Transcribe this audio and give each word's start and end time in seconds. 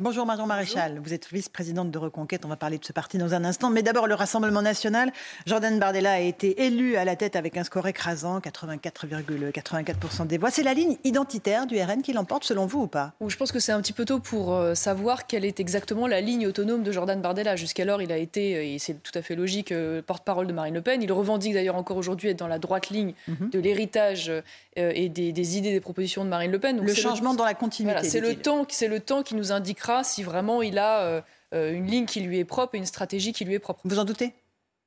Bonjour 0.00 0.26
Marion 0.26 0.46
Maréchal, 0.46 1.00
vous 1.02 1.12
êtes 1.12 1.28
vice-présidente 1.32 1.90
de 1.90 1.98
Reconquête, 1.98 2.44
on 2.44 2.48
va 2.48 2.54
parler 2.54 2.78
de 2.78 2.84
ce 2.84 2.92
parti 2.92 3.18
dans 3.18 3.34
un 3.34 3.44
instant. 3.44 3.68
Mais 3.68 3.82
d'abord 3.82 4.06
le 4.06 4.14
Rassemblement 4.14 4.62
national. 4.62 5.10
Jordan 5.44 5.76
Bardella 5.80 6.12
a 6.12 6.20
été 6.20 6.66
élu 6.66 6.94
à 6.94 7.04
la 7.04 7.16
tête 7.16 7.34
avec 7.34 7.56
un 7.56 7.64
score 7.64 7.88
écrasant, 7.88 8.38
84,84% 8.38 10.28
des 10.28 10.38
voix. 10.38 10.52
C'est 10.52 10.62
la 10.62 10.72
ligne 10.72 10.98
identitaire 11.02 11.66
du 11.66 11.82
RN 11.82 12.02
qui 12.02 12.12
l'emporte 12.12 12.44
selon 12.44 12.66
vous 12.66 12.82
ou 12.82 12.86
pas? 12.86 13.14
Je 13.26 13.34
pense 13.34 13.50
que 13.50 13.58
c'est 13.58 13.72
un 13.72 13.80
petit 13.80 13.92
peu 13.92 14.04
tôt 14.04 14.20
pour 14.20 14.54
euh, 14.54 14.76
savoir 14.76 15.26
quelle 15.26 15.44
est 15.44 15.58
exactement 15.58 16.06
la 16.06 16.20
ligne 16.20 16.46
autonome 16.46 16.84
de 16.84 16.92
Jordan 16.92 17.20
Bardella. 17.20 17.56
Jusqu'alors 17.56 18.00
il 18.00 18.12
a 18.12 18.18
été, 18.18 18.54
euh, 18.54 18.62
et 18.62 18.78
c'est 18.78 19.02
tout 19.02 19.18
à 19.18 19.22
fait 19.22 19.34
logique, 19.34 19.72
euh, 19.72 20.00
porte-parole 20.00 20.46
de 20.46 20.52
Marine 20.52 20.74
Le 20.74 20.80
Pen. 20.80 21.02
Il 21.02 21.10
revendique 21.10 21.54
d'ailleurs 21.54 21.74
encore 21.74 21.96
aujourd'hui 21.96 22.28
être 22.28 22.38
dans 22.38 22.46
la 22.46 22.60
droite 22.60 22.90
ligne 22.90 23.14
mhm. 23.26 23.50
de 23.50 23.58
l'héritage 23.58 24.30
et 24.76 25.08
des, 25.08 25.58
idées, 25.58 25.72
des 25.72 25.80
propositions 25.80 26.24
de 26.24 26.30
Marine 26.30 26.52
Le 26.52 26.60
Pen. 26.60 26.80
le 26.80 26.94
changement 26.94 27.34
dans 27.34 27.44
la 27.44 27.54
continuité. 27.54 28.08
c'est 28.08 28.20
le, 28.20 28.36
temps, 28.36 28.64
c'est 28.68 28.86
le 28.86 29.00
temps 29.00 29.24
qui 29.24 29.34
nous 29.34 29.50
indiquera 29.50 29.87
si 30.02 30.22
vraiment 30.22 30.62
il 30.62 30.78
a 30.78 31.00
euh, 31.00 31.20
euh, 31.54 31.72
une 31.72 31.86
ligne 31.86 32.06
qui 32.06 32.20
lui 32.20 32.38
est 32.38 32.44
propre 32.44 32.74
et 32.74 32.78
une 32.78 32.86
stratégie 32.86 33.32
qui 33.32 33.44
lui 33.44 33.54
est 33.54 33.58
propre. 33.58 33.80
Vous 33.84 33.98
en 33.98 34.04
doutez? 34.04 34.34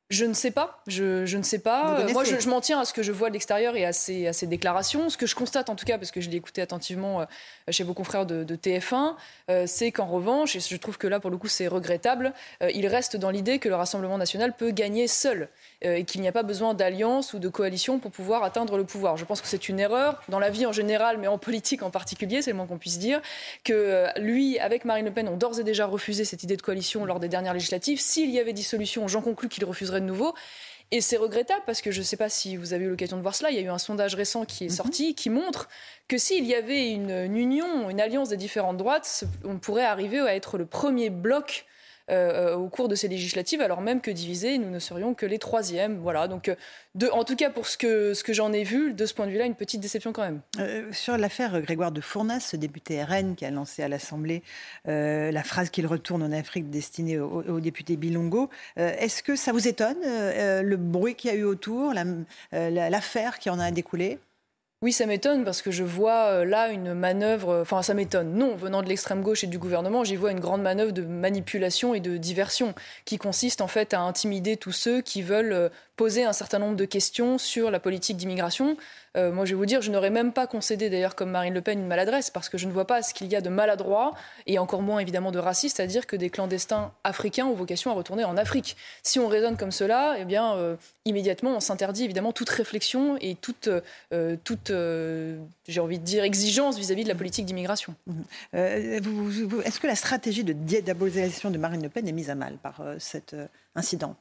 Je 0.09 0.25
ne 0.25 0.33
sais 0.33 0.51
pas. 0.51 0.81
Je, 0.87 1.25
je 1.25 1.37
ne 1.37 1.43
sais 1.43 1.59
pas. 1.59 2.05
Moi, 2.11 2.25
je, 2.25 2.49
m'en 2.49 2.59
tiens 2.59 2.81
à 2.81 2.85
ce 2.85 2.91
que 2.91 3.01
je 3.01 3.13
vois 3.13 3.29
de 3.29 3.33
l'extérieur 3.33 3.77
et 3.77 3.85
à 3.85 3.93
ces, 3.93 4.27
à 4.27 4.33
ces, 4.33 4.45
déclarations. 4.45 5.09
Ce 5.09 5.17
que 5.17 5.25
je 5.25 5.35
constate, 5.35 5.69
en 5.69 5.75
tout 5.75 5.85
cas, 5.85 5.97
parce 5.97 6.11
que 6.11 6.19
je 6.19 6.29
l'ai 6.29 6.35
écouté 6.35 6.61
attentivement 6.61 7.21
euh, 7.21 7.25
chez 7.69 7.85
vos 7.85 7.93
confrères 7.93 8.25
de, 8.25 8.43
TF1, 8.43 9.15
c'est 9.67 9.93
qu'en 9.93 10.07
revanche, 10.07 10.57
et 10.57 10.59
je 10.59 10.75
trouve 10.75 10.97
que 10.97 11.07
là, 11.07 11.21
pour 11.21 11.31
le 11.31 11.37
coup, 11.37 11.47
c'est 11.47 11.67
regrettable, 11.67 12.33
il 12.73 12.85
reste 12.87 13.15
dans 13.15 13.29
l'idée 13.29 13.59
que 13.59 13.69
le 13.69 13.75
Rassemblement 13.75 14.17
national 14.17 14.53
peut 14.53 14.71
gagner 14.71 15.07
seul. 15.07 15.47
Euh, 15.83 15.95
et 15.95 16.03
qu'il 16.03 16.21
n'y 16.21 16.27
a 16.27 16.31
pas 16.31 16.43
besoin 16.43 16.75
d'alliance 16.75 17.33
ou 17.33 17.39
de 17.39 17.49
coalition 17.49 17.97
pour 17.97 18.11
pouvoir 18.11 18.43
atteindre 18.43 18.77
le 18.77 18.83
pouvoir. 18.83 19.17
Je 19.17 19.25
pense 19.25 19.41
que 19.41 19.47
c'est 19.47 19.67
une 19.67 19.79
erreur 19.79 20.21
dans 20.29 20.37
la 20.37 20.51
vie 20.51 20.67
en 20.67 20.71
général, 20.71 21.17
mais 21.17 21.25
en 21.25 21.39
politique 21.39 21.81
en 21.81 21.89
particulier, 21.89 22.43
c'est 22.43 22.51
le 22.51 22.57
moins 22.57 22.67
qu'on 22.67 22.77
puisse 22.77 22.99
dire, 22.99 23.19
que 23.63 23.73
euh, 23.73 24.07
lui, 24.17 24.59
avec 24.59 24.85
Marine 24.85 25.05
Le 25.05 25.11
Pen, 25.11 25.27
ont 25.27 25.37
d'ores 25.37 25.59
et 25.59 25.63
déjà 25.63 25.87
refusé 25.87 26.23
cette 26.23 26.43
idée 26.43 26.55
de 26.55 26.61
coalition 26.61 27.03
lors 27.03 27.19
des 27.19 27.29
dernières 27.29 27.55
législatives. 27.55 27.99
S'il 27.99 28.29
y 28.29 28.39
avait 28.39 28.53
dissolution, 28.53 29.07
j'en 29.07 29.21
conclus 29.21 29.49
qu'il 29.49 29.65
refuserait 29.65 30.01
de 30.01 30.05
nouveau. 30.05 30.35
Et 30.91 31.01
c'est 31.01 31.17
regrettable 31.17 31.63
parce 31.65 31.81
que 31.81 31.89
je 31.89 31.99
ne 31.99 32.03
sais 32.03 32.17
pas 32.17 32.29
si 32.29 32.57
vous 32.57 32.73
avez 32.73 32.85
eu 32.85 32.89
l'occasion 32.89 33.17
de 33.17 33.23
voir 33.23 33.33
cela. 33.33 33.49
Il 33.49 33.55
y 33.55 33.59
a 33.59 33.63
eu 33.63 33.69
un 33.69 33.79
sondage 33.79 34.13
récent 34.13 34.45
qui 34.45 34.65
est 34.65 34.69
mhm. 34.69 34.75
sorti 34.75 35.15
qui 35.15 35.31
montre 35.31 35.67
que 36.07 36.19
s'il 36.19 36.45
y 36.45 36.53
avait 36.53 36.91
une, 36.91 37.09
une, 37.09 37.37
union, 37.37 37.89
une 37.89 38.01
alliance 38.01 38.29
des 38.29 38.37
différentes 38.37 38.77
droites, 38.77 39.23
on 39.45 39.57
pourrait 39.57 39.85
arriver 39.85 40.19
à 40.19 40.35
être 40.35 40.59
le 40.59 40.67
premier 40.67 41.09
bloc 41.09 41.65
euh, 42.09 42.55
au 42.55 42.67
cours 42.67 42.87
de 42.87 42.95
ces 42.95 43.07
législatives, 43.07 43.61
alors 43.61 43.81
même 43.81 44.01
que 44.01 44.11
divisés, 44.11 44.57
nous 44.57 44.69
ne 44.69 44.79
serions 44.79 45.13
que 45.13 45.25
les 45.25 45.39
troisièmes. 45.39 45.99
Voilà, 45.99 46.27
donc 46.27 46.49
euh, 46.49 46.55
en 47.11 47.23
tout 47.23 47.35
cas 47.35 47.49
pour 47.49 47.67
ce 47.67 47.77
que, 47.77 48.33
j'en 48.33 48.51
ai 48.53 48.63
vu, 48.63 48.93
de 48.93 49.05
ce 49.05 49.13
point 49.13 49.27
de 49.27 49.31
vue-là, 49.31 49.45
une 49.45 49.55
petite 49.55 49.81
déception 49.81 50.11
quand 50.11 50.23
même. 50.23 50.41
Euh, 50.59 50.91
sur 50.91 51.17
l'affaire 51.17 51.61
Grégoire 51.61 51.91
de 51.91 52.01
Fournas, 52.01 52.39
ce 52.39 52.57
député 52.57 53.03
RN 53.03 53.35
qui 53.35 53.45
a 53.45 53.51
lancé 53.51 53.83
à 53.83 53.87
l'Assemblée 53.87 54.43
la 54.85 55.43
phrase 55.43 55.69
qu'il 55.69 55.87
retourne 55.87 56.23
en 56.23 56.31
Afrique 56.31 56.69
destinée 56.69 57.19
au, 57.19 57.59
député 57.59 57.95
Bilongo, 57.95 58.49
est-ce 58.75 59.23
que 59.23 59.35
ça 59.35 59.51
vous 59.51 59.67
étonne 59.67 60.01
le 60.01 60.75
bruit 60.75 61.15
qu'il 61.15 61.31
y 61.31 61.33
a 61.33 61.37
eu 61.37 61.43
autour, 61.43 61.93
l'affaire 62.51 63.39
qui 63.39 63.49
en 63.49 63.59
a 63.59 63.71
découlé? 63.71 64.19
Oui, 64.83 64.91
ça 64.91 65.05
m'étonne 65.05 65.43
parce 65.45 65.61
que 65.61 65.69
je 65.69 65.83
vois 65.83 66.25
euh, 66.31 66.45
là 66.45 66.69
une 66.71 66.95
manœuvre, 66.95 67.59
enfin 67.61 67.83
ça 67.83 67.93
m'étonne, 67.93 68.33
non, 68.33 68.55
venant 68.55 68.81
de 68.81 68.87
l'extrême 68.89 69.21
gauche 69.21 69.43
et 69.43 69.47
du 69.47 69.59
gouvernement, 69.59 70.03
j'y 70.03 70.15
vois 70.15 70.31
une 70.31 70.39
grande 70.39 70.63
manœuvre 70.63 70.91
de 70.91 71.03
manipulation 71.03 71.93
et 71.93 71.99
de 71.99 72.17
diversion 72.17 72.73
qui 73.05 73.19
consiste 73.19 73.61
en 73.61 73.67
fait 73.67 73.93
à 73.93 74.01
intimider 74.01 74.57
tous 74.57 74.71
ceux 74.71 75.01
qui 75.01 75.21
veulent 75.21 75.53
euh, 75.53 75.69
poser 76.01 76.23
un 76.23 76.33
certain 76.33 76.57
nombre 76.57 76.77
de 76.77 76.85
questions 76.85 77.37
sur 77.37 77.69
la 77.69 77.79
politique 77.79 78.17
d'immigration. 78.17 78.75
Euh, 79.15 79.31
moi, 79.31 79.45
je 79.45 79.51
vais 79.51 79.55
vous 79.55 79.67
dire, 79.67 79.83
je 79.83 79.91
n'aurais 79.91 80.09
même 80.09 80.33
pas 80.33 80.47
concédé, 80.47 80.89
d'ailleurs, 80.89 81.13
comme 81.13 81.29
Marine 81.29 81.53
Le 81.53 81.61
Pen, 81.61 81.77
une 81.77 81.85
maladresse, 81.85 82.31
parce 82.31 82.49
que 82.49 82.57
je 82.57 82.65
ne 82.65 82.71
vois 82.71 82.85
pas 82.85 83.03
ce 83.03 83.13
qu'il 83.13 83.27
y 83.27 83.35
a 83.35 83.41
de 83.41 83.49
maladroit, 83.49 84.15
et 84.47 84.57
encore 84.57 84.81
moins, 84.81 84.97
évidemment, 84.97 85.31
de 85.31 85.37
raciste, 85.37 85.79
à 85.79 85.85
dire 85.85 86.07
que 86.07 86.15
des 86.15 86.31
clandestins 86.31 86.91
africains 87.03 87.45
ont 87.45 87.53
vocation 87.53 87.91
à 87.91 87.93
retourner 87.93 88.23
en 88.23 88.35
Afrique. 88.35 88.77
Si 89.03 89.19
on 89.19 89.27
raisonne 89.27 89.57
comme 89.57 89.69
cela, 89.69 90.15
eh 90.17 90.25
bien, 90.25 90.55
euh, 90.55 90.75
immédiatement, 91.05 91.51
on 91.51 91.59
s'interdit, 91.59 92.03
évidemment, 92.03 92.33
toute 92.33 92.49
réflexion 92.49 93.15
et 93.21 93.35
toute, 93.35 93.69
euh, 94.11 94.37
toute 94.43 94.71
j'ai 95.67 95.79
envie 95.81 95.99
de 95.99 96.03
dire, 96.03 96.23
exigence 96.23 96.79
vis-à-vis 96.79 97.03
de 97.03 97.09
la 97.09 97.15
politique 97.15 97.45
d'immigration. 97.45 97.93
Mmh. 98.07 98.21
Est-ce 98.55 99.79
que 99.79 99.85
la 99.85 99.95
stratégie 99.95 100.43
de 100.43 100.53
diabolisation 100.53 101.51
de 101.51 101.59
Marine 101.59 101.83
Le 101.83 101.89
Pen 101.89 102.07
est 102.07 102.11
mise 102.11 102.31
à 102.31 102.35
mal 102.35 102.53
par 102.53 102.81
cet 102.97 103.35
incident? 103.75 104.15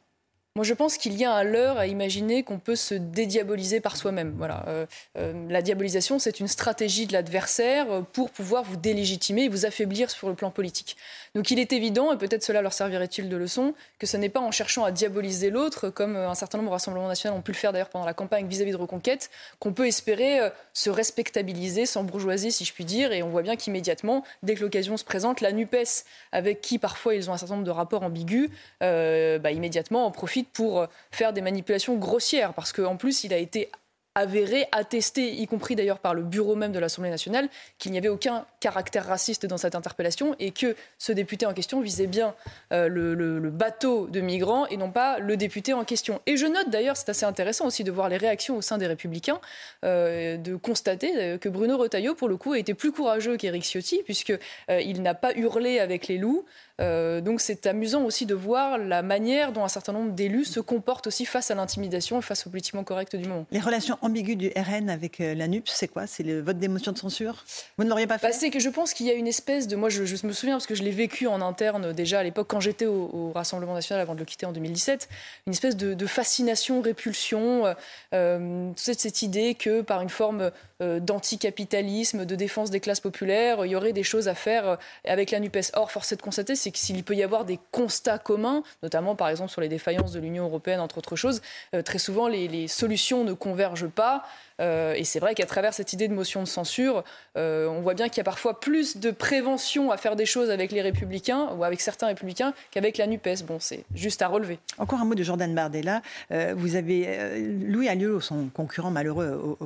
Moi, 0.56 0.64
je 0.64 0.74
pense 0.74 0.98
qu'il 0.98 1.16
y 1.16 1.24
a 1.24 1.32
un 1.32 1.44
leurre 1.44 1.78
à 1.78 1.86
imaginer 1.86 2.42
qu'on 2.42 2.58
peut 2.58 2.74
se 2.74 2.94
dédiaboliser 2.96 3.78
par 3.78 3.96
soi-même. 3.96 4.34
Voilà. 4.36 4.64
Euh, 4.66 4.84
euh, 5.16 5.32
la 5.48 5.62
diabolisation, 5.62 6.18
c'est 6.18 6.40
une 6.40 6.48
stratégie 6.48 7.06
de 7.06 7.12
l'adversaire 7.12 7.88
euh, 7.88 8.00
pour 8.02 8.30
pouvoir 8.30 8.64
vous 8.64 8.76
délégitimer 8.76 9.44
et 9.44 9.48
vous 9.48 9.64
affaiblir 9.64 10.10
sur 10.10 10.28
le 10.28 10.34
plan 10.34 10.50
politique. 10.50 10.96
Donc, 11.36 11.52
il 11.52 11.60
est 11.60 11.72
évident, 11.72 12.12
et 12.12 12.18
peut-être 12.18 12.42
cela 12.42 12.62
leur 12.62 12.72
servirait-il 12.72 13.28
de 13.28 13.36
leçon, 13.36 13.74
que 14.00 14.08
ce 14.08 14.16
n'est 14.16 14.28
pas 14.28 14.40
en 14.40 14.50
cherchant 14.50 14.82
à 14.82 14.90
diaboliser 14.90 15.50
l'autre, 15.50 15.88
comme 15.88 16.16
un 16.16 16.34
certain 16.34 16.58
nombre 16.58 16.70
de 16.70 16.72
rassemblements 16.72 17.06
nationaux 17.06 17.36
ont 17.36 17.42
pu 17.42 17.52
le 17.52 17.56
faire 17.56 17.70
d'ailleurs 17.70 17.88
pendant 17.88 18.04
la 18.04 18.14
campagne 18.14 18.48
vis-à-vis 18.48 18.72
de 18.72 18.76
Reconquête, 18.76 19.30
qu'on 19.60 19.72
peut 19.72 19.86
espérer 19.86 20.40
se 20.72 20.90
respectabiliser, 20.90 21.86
sans 21.86 22.02
bourgeoisie, 22.02 22.50
si 22.50 22.64
je 22.64 22.72
puis 22.72 22.84
dire. 22.84 23.12
Et 23.12 23.22
on 23.22 23.28
voit 23.28 23.42
bien 23.42 23.54
qu'immédiatement, 23.54 24.24
dès 24.42 24.56
que 24.56 24.62
l'occasion 24.62 24.96
se 24.96 25.04
présente, 25.04 25.40
la 25.40 25.52
NUPES, 25.52 26.04
avec 26.32 26.60
qui 26.60 26.80
parfois 26.80 27.14
ils 27.14 27.30
ont 27.30 27.32
un 27.32 27.38
certain 27.38 27.54
nombre 27.54 27.66
de 27.66 27.70
rapports 27.70 28.02
ambigus, 28.02 28.50
bah, 28.80 29.52
immédiatement 29.52 30.06
en 30.06 30.10
profite 30.10 30.39
pour 30.44 30.86
faire 31.10 31.32
des 31.32 31.40
manipulations 31.40 31.96
grossières, 31.96 32.54
parce 32.54 32.72
qu'en 32.72 32.96
plus, 32.96 33.24
il 33.24 33.32
a 33.32 33.38
été 33.38 33.70
avéré, 34.16 34.66
attesté, 34.72 35.34
y 35.34 35.46
compris 35.46 35.76
d'ailleurs 35.76 36.00
par 36.00 36.14
le 36.14 36.22
bureau 36.22 36.56
même 36.56 36.72
de 36.72 36.80
l'Assemblée 36.80 37.10
nationale, 37.10 37.48
qu'il 37.78 37.92
n'y 37.92 37.98
avait 37.98 38.08
aucun 38.08 38.44
caractère 38.58 39.06
raciste 39.06 39.46
dans 39.46 39.56
cette 39.56 39.76
interpellation 39.76 40.34
et 40.40 40.50
que 40.50 40.74
ce 40.98 41.12
député 41.12 41.46
en 41.46 41.54
question 41.54 41.80
visait 41.80 42.08
bien 42.08 42.34
euh, 42.72 42.88
le, 42.88 43.50
bateau 43.50 44.06
de 44.06 44.20
migrants 44.20 44.66
et 44.66 44.76
non 44.76 44.90
pas 44.90 45.18
le 45.18 45.36
député 45.36 45.72
en 45.72 45.84
question. 45.84 46.20
Et 46.26 46.36
je 46.36 46.46
note 46.46 46.70
d'ailleurs, 46.70 46.96
c'est 46.96 47.08
assez 47.08 47.24
intéressant 47.24 47.66
aussi 47.66 47.84
de 47.84 47.90
voir 47.90 48.08
les 48.08 48.16
réactions 48.16 48.56
au 48.56 48.62
sein 48.62 48.78
des 48.78 48.86
Républicains, 48.86 49.40
euh, 49.84 50.36
de 50.36 50.56
constater 50.56 51.12
euh, 51.16 51.38
que 51.38 51.48
Bruno 51.48 51.76
Retailleau, 51.78 52.14
pour 52.14 52.28
le 52.28 52.36
coup, 52.36 52.52
a 52.52 52.58
été 52.58 52.74
plus 52.74 52.92
courageux 52.92 53.36
qu'Éric 53.36 53.62
Ciotti, 53.64 54.02
puisqu'il 54.04 55.02
n'a 55.02 55.14
pas 55.14 55.32
hurlé 55.34 55.78
avec 55.78 56.08
les 56.08 56.18
loups, 56.18 56.44
donc 56.78 57.42
c'est 57.42 57.66
amusant 57.66 58.04
aussi 58.04 58.24
de 58.24 58.34
voir 58.34 58.78
la 58.78 59.02
manière 59.02 59.52
dont 59.52 59.64
un 59.64 59.68
certain 59.68 59.92
nombre 59.92 60.12
d'élus 60.12 60.46
se 60.46 60.60
comportent 60.60 61.08
aussi 61.08 61.26
face 61.26 61.50
à 61.50 61.54
l'intimidation 61.54 62.18
et 62.18 62.22
face 62.22 62.46
au 62.46 62.50
politiquement 62.50 62.84
correct 62.84 63.14
du 63.16 63.28
moment. 63.28 63.44
Les 63.50 63.60
relations 63.60 63.98
ambiguës 64.02 64.36
du 64.36 64.52
RN 64.56 64.90
avec 64.90 65.20
euh, 65.20 65.34
la 65.34 65.48
NUPS, 65.48 65.70
c'est 65.72 65.88
quoi? 65.88 66.06
C'est 66.06 66.22
le 66.22 66.40
vote 66.40 66.58
d'émotion 66.58 66.92
de 66.92 66.98
censure? 66.98 67.44
Vous 67.78 67.84
ne 67.84 67.88
l'auriez 67.88 68.06
pas 68.06 68.18
fait? 68.18 68.28
bah, 68.28 68.32
C'est 68.32 68.50
que 68.50 68.58
je 68.58 68.68
pense 68.68 68.94
qu'il 68.94 69.06
y 69.06 69.10
a 69.10 69.14
une 69.14 69.26
espèce 69.26 69.68
de... 69.68 69.76
Moi, 69.76 69.88
je, 69.88 70.02
me 70.26 70.32
souviens, 70.32 70.54
parce 70.54 70.66
que 70.66 70.74
je 70.74 70.82
l'ai 70.82 70.90
vécu 70.90 71.26
en 71.26 71.40
interne 71.40 71.92
déjà 71.92 72.20
à 72.20 72.22
l'époque, 72.22 72.48
quand 72.48 72.60
j'étais 72.60 72.86
au, 72.86 73.32
Rassemblement 73.34 73.74
national 73.74 74.02
avant 74.02 74.14
de 74.14 74.18
le 74.18 74.24
quitter 74.24 74.44
en 74.46 74.52
2017, 74.52 75.08
une 75.46 75.52
espèce 75.52 75.76
de, 75.76 76.06
fascination, 76.06 76.80
répulsion, 76.80 77.74
euh, 78.12 78.70
cette, 78.76 79.00
cette 79.00 79.22
idée 79.22 79.54
que 79.54 79.82
par 79.82 80.02
une 80.02 80.08
forme 80.08 80.50
d'anticapitalisme, 80.80 82.24
de 82.24 82.34
défense 82.34 82.70
des 82.70 82.80
classes 82.80 83.00
populaires, 83.00 83.64
il 83.66 83.70
y 83.70 83.76
aurait 83.76 83.92
des 83.92 84.02
choses 84.02 84.28
à 84.28 84.34
faire 84.34 84.78
avec 85.04 85.30
la 85.30 85.38
NUPES. 85.38 85.72
Or, 85.74 85.90
force 85.90 86.12
est 86.12 86.16
de 86.16 86.22
constater, 86.22 86.56
c'est 86.56 86.74
s'il 86.76 87.04
peut 87.04 87.14
y 87.14 87.22
avoir 87.22 87.44
des 87.44 87.58
constats 87.70 88.18
communs, 88.18 88.62
notamment 88.82 89.14
par 89.14 89.28
exemple 89.28 89.50
sur 89.50 89.60
les 89.60 89.68
défaillances 89.68 90.12
de 90.12 90.20
l'Union 90.20 90.44
européenne, 90.44 90.80
entre 90.80 90.98
autres 90.98 91.16
choses, 91.16 91.42
euh, 91.74 91.82
très 91.82 91.98
souvent 91.98 92.28
les, 92.28 92.68
solutions 92.68 93.24
ne 93.24 93.32
convergent 93.32 93.88
pas. 93.90 94.24
Euh, 94.60 94.94
et 94.94 95.04
c'est 95.04 95.20
vrai 95.20 95.34
qu'à 95.34 95.46
travers 95.46 95.74
cette 95.74 95.92
idée 95.92 96.08
de 96.08 96.14
motion 96.14 96.42
de 96.42 96.48
censure, 96.48 97.04
euh, 97.36 97.66
on 97.68 97.80
voit 97.80 97.94
bien 97.94 98.08
qu'il 98.08 98.18
y 98.18 98.20
a 98.20 98.24
parfois 98.24 98.60
plus 98.60 98.98
de 98.98 99.10
prévention 99.10 99.90
à 99.90 99.96
faire 99.96 100.16
des 100.16 100.26
choses 100.26 100.50
avec 100.50 100.72
les 100.72 100.82
républicains 100.82 101.48
ou 101.56 101.64
avec 101.64 101.80
certains 101.80 102.08
républicains 102.08 102.52
qu'avec 102.70 102.98
la 102.98 103.06
NUPES. 103.06 103.44
Bon, 103.46 103.58
c'est 103.60 103.84
juste 103.94 104.22
à 104.22 104.28
relever. 104.28 104.58
Encore 104.78 105.00
un 105.00 105.04
mot 105.04 105.14
de 105.14 105.22
Jordan 105.22 105.54
Bardella. 105.54 106.02
vous 106.30 106.76
avez 106.76 107.38
Louis 107.38 107.88
Alliot, 107.88 108.20
son 108.20 108.48
concurrent 108.48 108.90
malheureux 108.90 109.56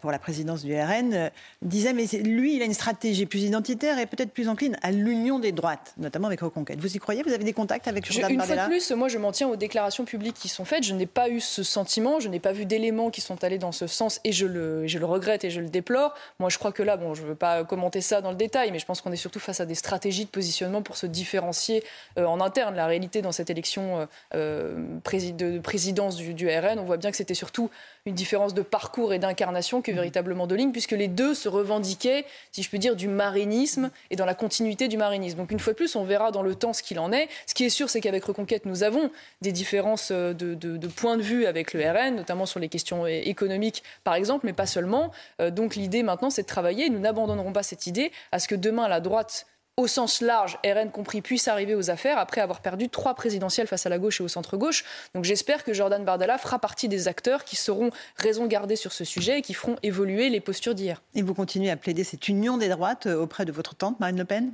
pour 0.00 0.10
la 0.10 0.18
présidence 0.18 0.64
du 0.64 0.74
RN, 0.74 1.30
disait 1.62 1.92
mais 1.92 2.06
lui, 2.22 2.56
il 2.56 2.62
a 2.62 2.64
une 2.64 2.74
stratégie 2.74 3.26
plus 3.26 3.42
identitaire 3.42 3.98
et 3.98 4.06
peut-être 4.06 4.32
plus 4.32 4.48
encline 4.48 4.76
à 4.82 4.90
l'union 4.90 5.38
des 5.38 5.52
droites, 5.52 5.94
notamment 5.98 6.28
avec 6.28 6.40
Reconquête. 6.40 6.78
Vous 6.80 6.96
y 6.96 6.98
croyez? 6.98 7.22
Vous 7.22 7.32
avez 7.32 7.44
des 7.44 7.52
contacts 7.52 7.88
avec 7.88 8.04
Jordan 8.04 8.36
Bardella 8.36 8.54
Une 8.54 8.58
fois 8.58 8.64
de 8.64 8.70
plus, 8.70 8.90
moi 8.92 9.08
je 9.08 9.18
m'en 9.18 9.32
tiens 9.32 9.48
aux 9.48 9.56
déclarations 9.56 10.04
publiques 10.04 10.36
qui 10.36 10.48
sont 10.48 10.64
faites. 10.64 10.84
Je 10.84 10.94
n'ai 10.94 11.06
pas 11.06 11.28
eu 11.28 11.40
ce 11.40 11.62
sentiment, 11.62 12.20
je 12.20 12.28
n'ai 12.28 12.40
pas 12.40 12.52
vu 12.52 12.66
d'éléments 12.66 13.10
qui 13.10 13.20
sont 13.20 13.42
allés 13.44 13.58
dans 13.58 13.72
ce 13.72 13.86
sens 13.86 14.20
et 14.24 14.32
je 14.32 14.46
le, 14.46 14.86
je 14.86 14.98
le 14.98 15.06
regrette 15.06 15.44
et 15.44 15.50
je 15.50 15.60
le 15.60 15.68
déplore. 15.68 16.14
Moi 16.38 16.48
je 16.48 16.58
crois 16.58 16.72
que 16.72 16.82
là, 16.82 16.96
bon, 16.96 17.14
je 17.14 17.22
ne 17.22 17.28
veux 17.28 17.34
pas 17.34 17.64
commenter 17.64 18.00
ça 18.00 18.20
dans 18.20 18.30
le 18.30 18.36
détail, 18.36 18.70
mais 18.72 18.78
je 18.78 18.86
pense 18.86 19.00
qu'on 19.00 19.12
est 19.12 19.16
surtout 19.16 19.40
face 19.40 19.60
à 19.60 19.66
des 19.66 19.74
stratégies 19.74 20.24
de 20.24 20.30
positionnement 20.30 20.82
pour 20.82 20.96
se 20.96 21.06
différencier 21.06 21.84
euh, 22.18 22.24
en 22.24 22.40
interne. 22.40 22.74
La 22.74 22.86
réalité 22.86 23.22
dans 23.22 23.32
cette 23.32 23.50
élection 23.50 24.00
euh, 24.00 24.06
euh, 24.34 25.32
de 25.32 25.58
présidence 25.58 26.16
du, 26.16 26.34
du 26.34 26.48
RN, 26.48 26.78
on 26.78 26.84
voit 26.84 26.96
bien 26.96 27.10
que 27.10 27.16
c'était 27.16 27.34
surtout 27.34 27.70
une 28.06 28.14
différence 28.14 28.54
de 28.54 28.62
parcours 28.62 29.12
et 29.12 29.18
d'incarnation 29.18 29.71
que 29.80 29.92
véritablement 29.92 30.46
de 30.46 30.54
ligne, 30.54 30.72
puisque 30.72 30.92
les 30.92 31.08
deux 31.08 31.34
se 31.34 31.48
revendiquaient, 31.48 32.24
si 32.50 32.62
je 32.62 32.70
peux 32.70 32.78
dire, 32.78 32.96
du 32.96 33.08
marinisme 33.08 33.90
et 34.10 34.16
dans 34.16 34.26
la 34.26 34.34
continuité 34.34 34.88
du 34.88 34.96
marinisme. 34.96 35.38
Donc 35.38 35.52
une 35.52 35.60
fois 35.60 35.72
de 35.72 35.76
plus, 35.76 35.96
on 35.96 36.04
verra 36.04 36.30
dans 36.30 36.42
le 36.42 36.54
temps 36.54 36.72
ce 36.72 36.82
qu'il 36.82 36.98
en 36.98 37.12
est. 37.12 37.28
Ce 37.46 37.54
qui 37.54 37.64
est 37.64 37.70
sûr, 37.70 37.88
c'est 37.88 38.00
qu'avec 38.00 38.24
Reconquête, 38.24 38.66
nous 38.66 38.82
avons 38.82 39.10
des 39.40 39.52
différences 39.52 40.12
de, 40.12 40.32
de, 40.32 40.54
de 40.54 40.86
point 40.88 41.16
de 41.16 41.22
vue 41.22 41.46
avec 41.46 41.72
le 41.72 41.80
RN, 41.80 42.16
notamment 42.16 42.46
sur 42.46 42.60
les 42.60 42.68
questions 42.68 43.06
économiques, 43.06 43.82
par 44.04 44.14
exemple, 44.14 44.46
mais 44.46 44.52
pas 44.52 44.66
seulement. 44.66 45.12
Donc 45.38 45.76
l'idée 45.76 46.02
maintenant, 46.02 46.30
c'est 46.30 46.42
de 46.42 46.46
travailler. 46.46 46.90
Nous 46.90 47.00
n'abandonnerons 47.00 47.52
pas 47.52 47.62
cette 47.62 47.86
idée 47.86 48.12
à 48.32 48.38
ce 48.38 48.48
que 48.48 48.54
demain, 48.54 48.88
la 48.88 49.00
droite 49.00 49.46
au 49.78 49.86
sens 49.86 50.20
large, 50.20 50.58
RN 50.64 50.90
compris, 50.90 51.22
puisse 51.22 51.48
arriver 51.48 51.74
aux 51.74 51.90
affaires 51.90 52.18
après 52.18 52.42
avoir 52.42 52.60
perdu 52.60 52.90
trois 52.90 53.14
présidentielles 53.14 53.66
face 53.66 53.86
à 53.86 53.88
la 53.88 53.98
gauche 53.98 54.20
et 54.20 54.24
au 54.24 54.28
centre-gauche. 54.28 54.84
Donc 55.14 55.24
j'espère 55.24 55.64
que 55.64 55.72
Jordan 55.72 56.04
Bardella 56.04 56.36
fera 56.36 56.58
partie 56.58 56.88
des 56.88 57.08
acteurs 57.08 57.44
qui 57.44 57.56
seront 57.56 57.90
raison 58.16 58.46
gardée 58.46 58.76
sur 58.76 58.92
ce 58.92 59.04
sujet 59.04 59.38
et 59.38 59.42
qui 59.42 59.54
feront 59.54 59.76
évoluer 59.82 60.28
les 60.28 60.40
postures 60.40 60.74
d'hier. 60.74 61.02
Et 61.14 61.22
vous 61.22 61.32
continuez 61.32 61.70
à 61.70 61.76
plaider 61.76 62.04
cette 62.04 62.28
union 62.28 62.58
des 62.58 62.68
droites 62.68 63.06
euh, 63.06 63.16
auprès 63.22 63.46
de 63.46 63.52
votre 63.52 63.74
tante 63.74 63.98
Marine 63.98 64.18
Le 64.18 64.26
Pen? 64.26 64.52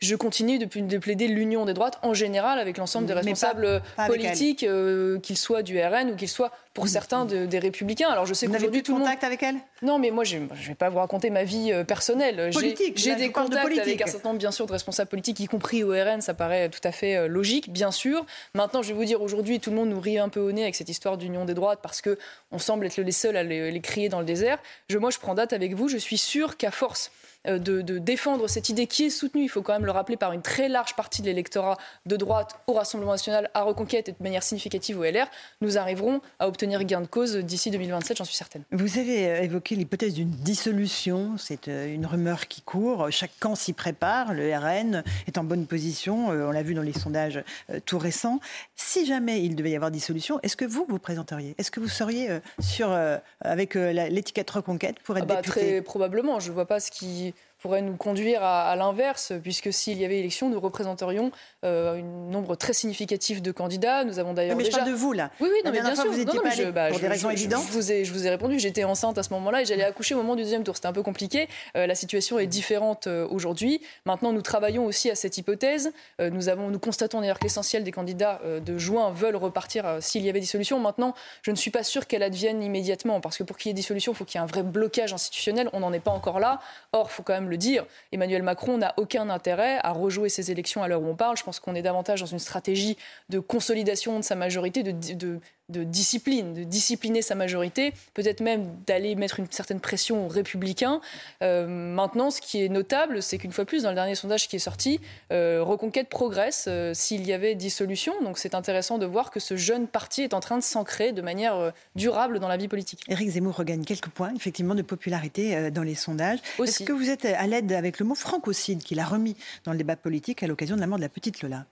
Je 0.00 0.14
continue 0.14 0.58
de, 0.58 0.80
de 0.80 0.98
plaider 0.98 1.26
l'union 1.26 1.64
des 1.64 1.74
droites 1.74 1.98
en 2.02 2.14
général 2.14 2.60
avec 2.60 2.78
l'ensemble 2.78 3.06
des 3.06 3.14
responsables 3.14 3.82
politiques, 4.06 4.62
euh, 4.62 5.18
qu'ils 5.18 5.36
soient 5.36 5.62
du 5.62 5.80
RN 5.80 6.10
ou 6.10 6.16
qu'ils 6.16 6.28
soient 6.28 6.52
pour 6.78 6.88
certains 6.88 7.24
des 7.24 7.58
républicains. 7.58 8.08
Alors 8.08 8.24
je 8.24 8.34
sais 8.34 8.46
qu'aujourd'hui 8.46 8.84
tout 8.84 8.94
le 8.94 9.00
contact 9.00 9.24
avec 9.24 9.42
elle? 9.42 9.56
Non, 9.82 9.98
mais 9.98 10.12
moi 10.12 10.22
je 10.22 10.36
ne 10.36 10.46
vais 10.46 10.74
pas 10.76 10.88
vous 10.88 10.98
raconter 10.98 11.28
ma 11.30 11.42
vie 11.42 11.72
euh, 11.72 11.82
personnelle. 11.82 12.50
J'ai 12.94 13.16
des 13.16 13.30
contacts 13.32 13.78
avec 13.78 14.00
un 14.00 14.06
certain 14.06 14.28
nombre 14.28 14.38
bien 14.38 14.52
sûr 14.52 14.66
de 14.66 14.72
responsables 14.72 15.10
politiques, 15.10 15.40
y 15.40 15.46
compris 15.46 15.82
au 15.82 15.90
RN, 15.90 16.20
ça 16.20 16.34
paraît 16.34 16.68
tout 16.68 16.80
à 16.84 16.92
fait 16.92 17.16
euh, 17.16 17.26
logique, 17.26 17.72
bien 17.72 17.90
sûr. 17.90 18.24
Maintenant, 18.54 18.82
je 18.82 18.88
vais 18.88 18.94
vous 18.94 19.04
dire 19.04 19.20
aujourd'hui, 19.22 19.58
tout 19.58 19.70
le 19.70 19.76
monde 19.76 19.88
nous 19.88 20.00
rit 20.00 20.18
un 20.18 20.28
peu 20.28 20.40
au 20.40 20.52
nez 20.52 20.62
avec 20.62 20.76
cette 20.76 20.88
histoire 20.88 21.18
d'union 21.18 21.44
des 21.44 21.54
droites 21.54 21.80
parce 21.82 22.00
que 22.00 22.16
on 22.52 22.58
semble 22.58 22.86
être 22.86 22.98
les 22.98 23.12
seuls 23.12 23.36
à 23.36 23.42
les, 23.42 23.72
les 23.72 23.80
crier 23.80 24.08
dans 24.08 24.20
le 24.20 24.26
désert. 24.26 24.58
Je, 24.88 24.98
moi, 24.98 25.10
je 25.10 25.18
prends 25.18 25.34
date 25.34 25.52
avec 25.52 25.74
vous. 25.74 25.88
Je 25.88 25.98
suis 25.98 26.18
sûr 26.18 26.56
qu'à 26.56 26.70
force 26.70 27.10
euh, 27.46 27.58
de, 27.58 27.98
défendre 27.98 28.48
cette 28.48 28.68
idée 28.68 28.86
qui 28.86 29.04
est 29.04 29.10
soutenue, 29.10 29.44
il 29.44 29.48
faut 29.48 29.62
quand 29.62 29.72
même 29.72 29.84
le 29.84 29.92
rappeler, 29.92 30.16
par 30.16 30.32
une 30.32 30.42
très 30.42 30.68
large 30.68 30.94
partie 30.96 31.22
de 31.22 31.26
l'électorat 31.26 31.76
de 32.06 32.16
droite 32.16 32.58
au 32.66 32.72
Rassemblement 32.72 33.12
national, 33.12 33.50
à 33.54 33.62
Reconquête 33.62 34.08
et 34.08 34.12
de 34.12 34.22
manière 34.22 34.42
significative 34.42 34.98
au 34.98 35.04
LR, 35.04 35.26
nous 35.60 35.78
arriverons 35.78 36.20
à 36.38 36.48
obtenir 36.48 36.67
gain 36.68 37.00
de 37.00 37.06
cause 37.06 37.36
d'ici 37.36 37.70
2027, 37.70 38.18
j'en 38.18 38.24
suis 38.24 38.36
certaine. 38.36 38.62
Vous 38.70 38.98
avez 38.98 39.28
euh, 39.28 39.42
évoqué 39.42 39.76
l'hypothèse 39.76 40.14
d'une 40.14 40.30
dissolution, 40.30 41.36
c'est 41.38 41.68
euh, 41.68 41.92
une 41.92 42.06
rumeur 42.06 42.46
qui 42.48 42.62
court, 42.62 43.10
chaque 43.10 43.32
camp 43.40 43.54
s'y 43.54 43.72
prépare, 43.72 44.34
le 44.34 44.54
RN 44.56 45.02
est 45.26 45.38
en 45.38 45.44
bonne 45.44 45.66
position, 45.66 46.28
on 46.28 46.50
l'a 46.50 46.62
vu 46.62 46.74
dans 46.74 46.82
les 46.82 46.92
sondages 46.92 47.42
tout 47.84 47.98
récents. 47.98 48.40
Si 48.76 49.06
jamais 49.06 49.42
il 49.42 49.56
devait 49.56 49.70
y 49.70 49.76
avoir 49.76 49.90
dissolution, 49.90 50.38
est-ce 50.42 50.56
que 50.56 50.64
vous 50.64 50.86
vous 50.88 50.98
présenteriez? 50.98 51.54
Est-ce 51.58 51.70
que 51.70 51.80
vous 51.80 51.88
seriez 51.88 52.28
sur, 52.60 52.96
avec 53.40 53.74
l'étiquette 53.74 54.50
Reconquête 54.50 54.98
pour 55.00 55.16
être 55.16 55.24
ah 55.24 55.34
bah, 55.34 55.36
député? 55.36 55.60
Très 55.60 55.82
probablement, 55.82 56.40
je 56.40 56.48
ne 56.48 56.54
vois 56.54 56.66
pas 56.66 56.80
ce 56.80 56.90
qui 56.90 57.34
pourrait 57.58 57.82
nous 57.82 57.96
conduire 57.96 58.42
à, 58.42 58.74
l'inverse, 58.76 59.32
puisque 59.42 59.72
s'il 59.72 59.98
y 59.98 60.04
avait 60.04 60.18
élection, 60.18 60.48
nous 60.48 60.60
représenterions 60.60 61.32
euh, 61.64 61.98
un 61.98 62.02
nombre 62.02 62.54
très 62.54 62.72
significatif 62.72 63.42
de 63.42 63.50
candidats. 63.50 64.04
Nous 64.04 64.18
avons 64.18 64.32
d'ailleurs 64.32 64.56
mais 64.56 64.64
déjà... 64.64 64.78
je 64.78 64.84
parle 64.84 64.90
de 64.92 64.96
vous 64.96 65.12
là. 65.12 65.30
Oui, 65.40 65.48
oui, 65.52 65.60
non, 65.64 65.72
mais 65.72 65.80
bien 65.80 65.94
sûr. 65.94 66.10
Vous 66.10 66.18
étiez 66.18 66.40
pas 66.40 66.50
je, 66.50 66.64
bah, 66.64 66.88
pour 66.88 67.00
des 67.00 67.08
raisons 67.08 67.30
évidentes. 67.30 67.64
Je, 67.66 67.72
vous 67.72 67.92
ai, 67.92 68.04
je 68.04 68.12
vous 68.12 68.26
ai 68.26 68.30
répondu. 68.30 68.58
J'étais 68.58 68.84
enceinte 68.84 69.18
à 69.18 69.22
ce 69.22 69.32
moment-là 69.34 69.62
et 69.62 69.64
j'allais 69.64 69.84
accoucher 69.84 70.14
au 70.14 70.18
moment 70.18 70.36
du 70.36 70.42
deuxième 70.42 70.62
tour. 70.62 70.76
C'était 70.76 70.88
un 70.88 70.92
peu 70.92 71.02
compliqué. 71.02 71.48
Euh, 71.76 71.86
la 71.86 71.94
situation 71.94 72.38
est 72.38 72.46
différente 72.46 73.06
euh, 73.06 73.26
aujourd'hui. 73.28 73.80
Maintenant, 74.04 74.32
nous 74.32 74.42
travaillons 74.42 74.84
aussi 74.84 75.10
à 75.10 75.14
cette 75.14 75.36
hypothèse. 75.36 75.92
nous 76.20 76.48
avons, 76.48 76.68
nous 76.68 76.78
constatons 76.78 77.20
d'ailleurs 77.20 77.38
que 77.38 77.44
l'essentiel 77.44 77.82
des 77.82 77.92
candidats 77.92 78.40
de 78.64 78.78
juin 78.78 79.10
veulent 79.10 79.36
repartir 79.36 79.98
s'il 80.00 80.24
y 80.24 80.28
avait 80.28 80.40
dissolution. 80.40 80.78
Maintenant, 80.78 81.14
je 81.42 81.50
ne 81.50 81.56
suis 81.56 81.70
pas 81.70 81.82
sûre 81.82 82.06
qu'elle 82.06 82.22
advienne 82.22 82.62
immédiatement, 82.62 83.20
parce 83.20 83.36
que 83.36 83.42
pour 83.42 83.56
qu'il 83.56 83.68
y 83.68 83.72
ait 83.72 83.74
dissolution, 83.74 84.12
il 84.12 84.14
faut 84.14 84.24
qu'il 84.24 84.38
y 84.38 84.40
ait 84.40 84.44
un 84.44 84.46
vrai 84.46 84.62
blocage 84.62 85.12
institutionnel. 85.12 85.68
On 85.72 85.80
n'en 85.80 85.92
est 85.92 86.00
pas 86.00 86.10
encore 86.10 86.40
là. 86.40 86.60
Or, 86.92 87.08
il 87.10 87.14
faut 87.14 87.22
quand 87.22 87.34
même 87.34 87.47
le 87.48 87.56
dire. 87.56 87.86
Emmanuel 88.12 88.42
Macron 88.42 88.78
n'a 88.78 88.94
aucun 88.96 89.28
intérêt 89.30 89.78
à 89.82 89.92
rejouer 89.92 90.28
ces 90.28 90.50
élections 90.50 90.82
à 90.82 90.88
l'heure 90.88 91.02
où 91.02 91.06
on 91.06 91.16
parle. 91.16 91.36
Je 91.36 91.42
pense 91.42 91.60
qu'on 91.60 91.74
est 91.74 91.82
davantage 91.82 92.20
dans 92.20 92.26
une 92.26 92.38
stratégie 92.38 92.96
de 93.28 93.40
consolidation 93.40 94.18
de 94.18 94.24
sa 94.24 94.36
majorité, 94.36 94.82
de, 94.82 94.92
de, 95.14 95.40
de 95.68 95.84
discipline, 95.84 96.54
de 96.54 96.64
discipliner 96.64 97.20
sa 97.20 97.34
majorité, 97.34 97.92
peut-être 98.14 98.40
même 98.40 98.74
d'aller 98.86 99.14
mettre 99.14 99.38
une 99.38 99.50
certaine 99.50 99.80
pression 99.80 100.24
aux 100.24 100.28
républicains. 100.28 101.00
Euh, 101.42 101.66
maintenant, 101.66 102.30
ce 102.30 102.40
qui 102.40 102.62
est 102.64 102.70
notable, 102.70 103.22
c'est 103.22 103.36
qu'une 103.36 103.52
fois 103.52 103.66
plus, 103.66 103.82
dans 103.82 103.90
le 103.90 103.94
dernier 103.94 104.14
sondage 104.14 104.48
qui 104.48 104.56
est 104.56 104.60
sorti, 104.60 105.00
euh, 105.30 105.62
Reconquête 105.62 106.08
progresse 106.08 106.66
euh, 106.68 106.94
s'il 106.94 107.26
y 107.26 107.32
avait 107.32 107.54
dissolution. 107.54 108.14
Donc 108.22 108.38
c'est 108.38 108.54
intéressant 108.54 108.96
de 108.96 109.04
voir 109.04 109.30
que 109.30 109.40
ce 109.40 109.56
jeune 109.56 109.86
parti 109.86 110.22
est 110.22 110.32
en 110.32 110.40
train 110.40 110.56
de 110.56 110.62
s'ancrer 110.62 111.12
de 111.12 111.20
manière 111.20 111.72
durable 111.94 112.38
dans 112.38 112.48
la 112.48 112.56
vie 112.56 112.68
politique. 112.68 113.04
Éric 113.08 113.30
Zemmour 113.30 113.56
regagne 113.56 113.84
quelques 113.84 114.08
points, 114.08 114.32
effectivement, 114.34 114.74
de 114.74 114.82
popularité 114.82 115.70
dans 115.70 115.82
les 115.82 115.94
sondages. 115.94 116.38
Est-ce 116.62 116.82
que 116.82 116.92
vous 116.92 117.10
êtes 117.10 117.24
à 117.24 117.46
l'aide 117.46 117.72
avec 117.72 117.98
le 117.98 118.06
mot 118.06 118.14
francocide 118.14 118.82
qu'il 118.82 119.00
a 119.00 119.04
remis 119.04 119.36
dans 119.64 119.72
le 119.72 119.78
débat 119.78 119.96
politique 119.96 120.42
à 120.42 120.46
l'occasion 120.46 120.76
de 120.76 120.80
la 120.80 120.86
mort 120.86 120.98
de 120.98 121.02
la 121.02 121.08
petite 121.08 121.42
Lola? 121.42 121.66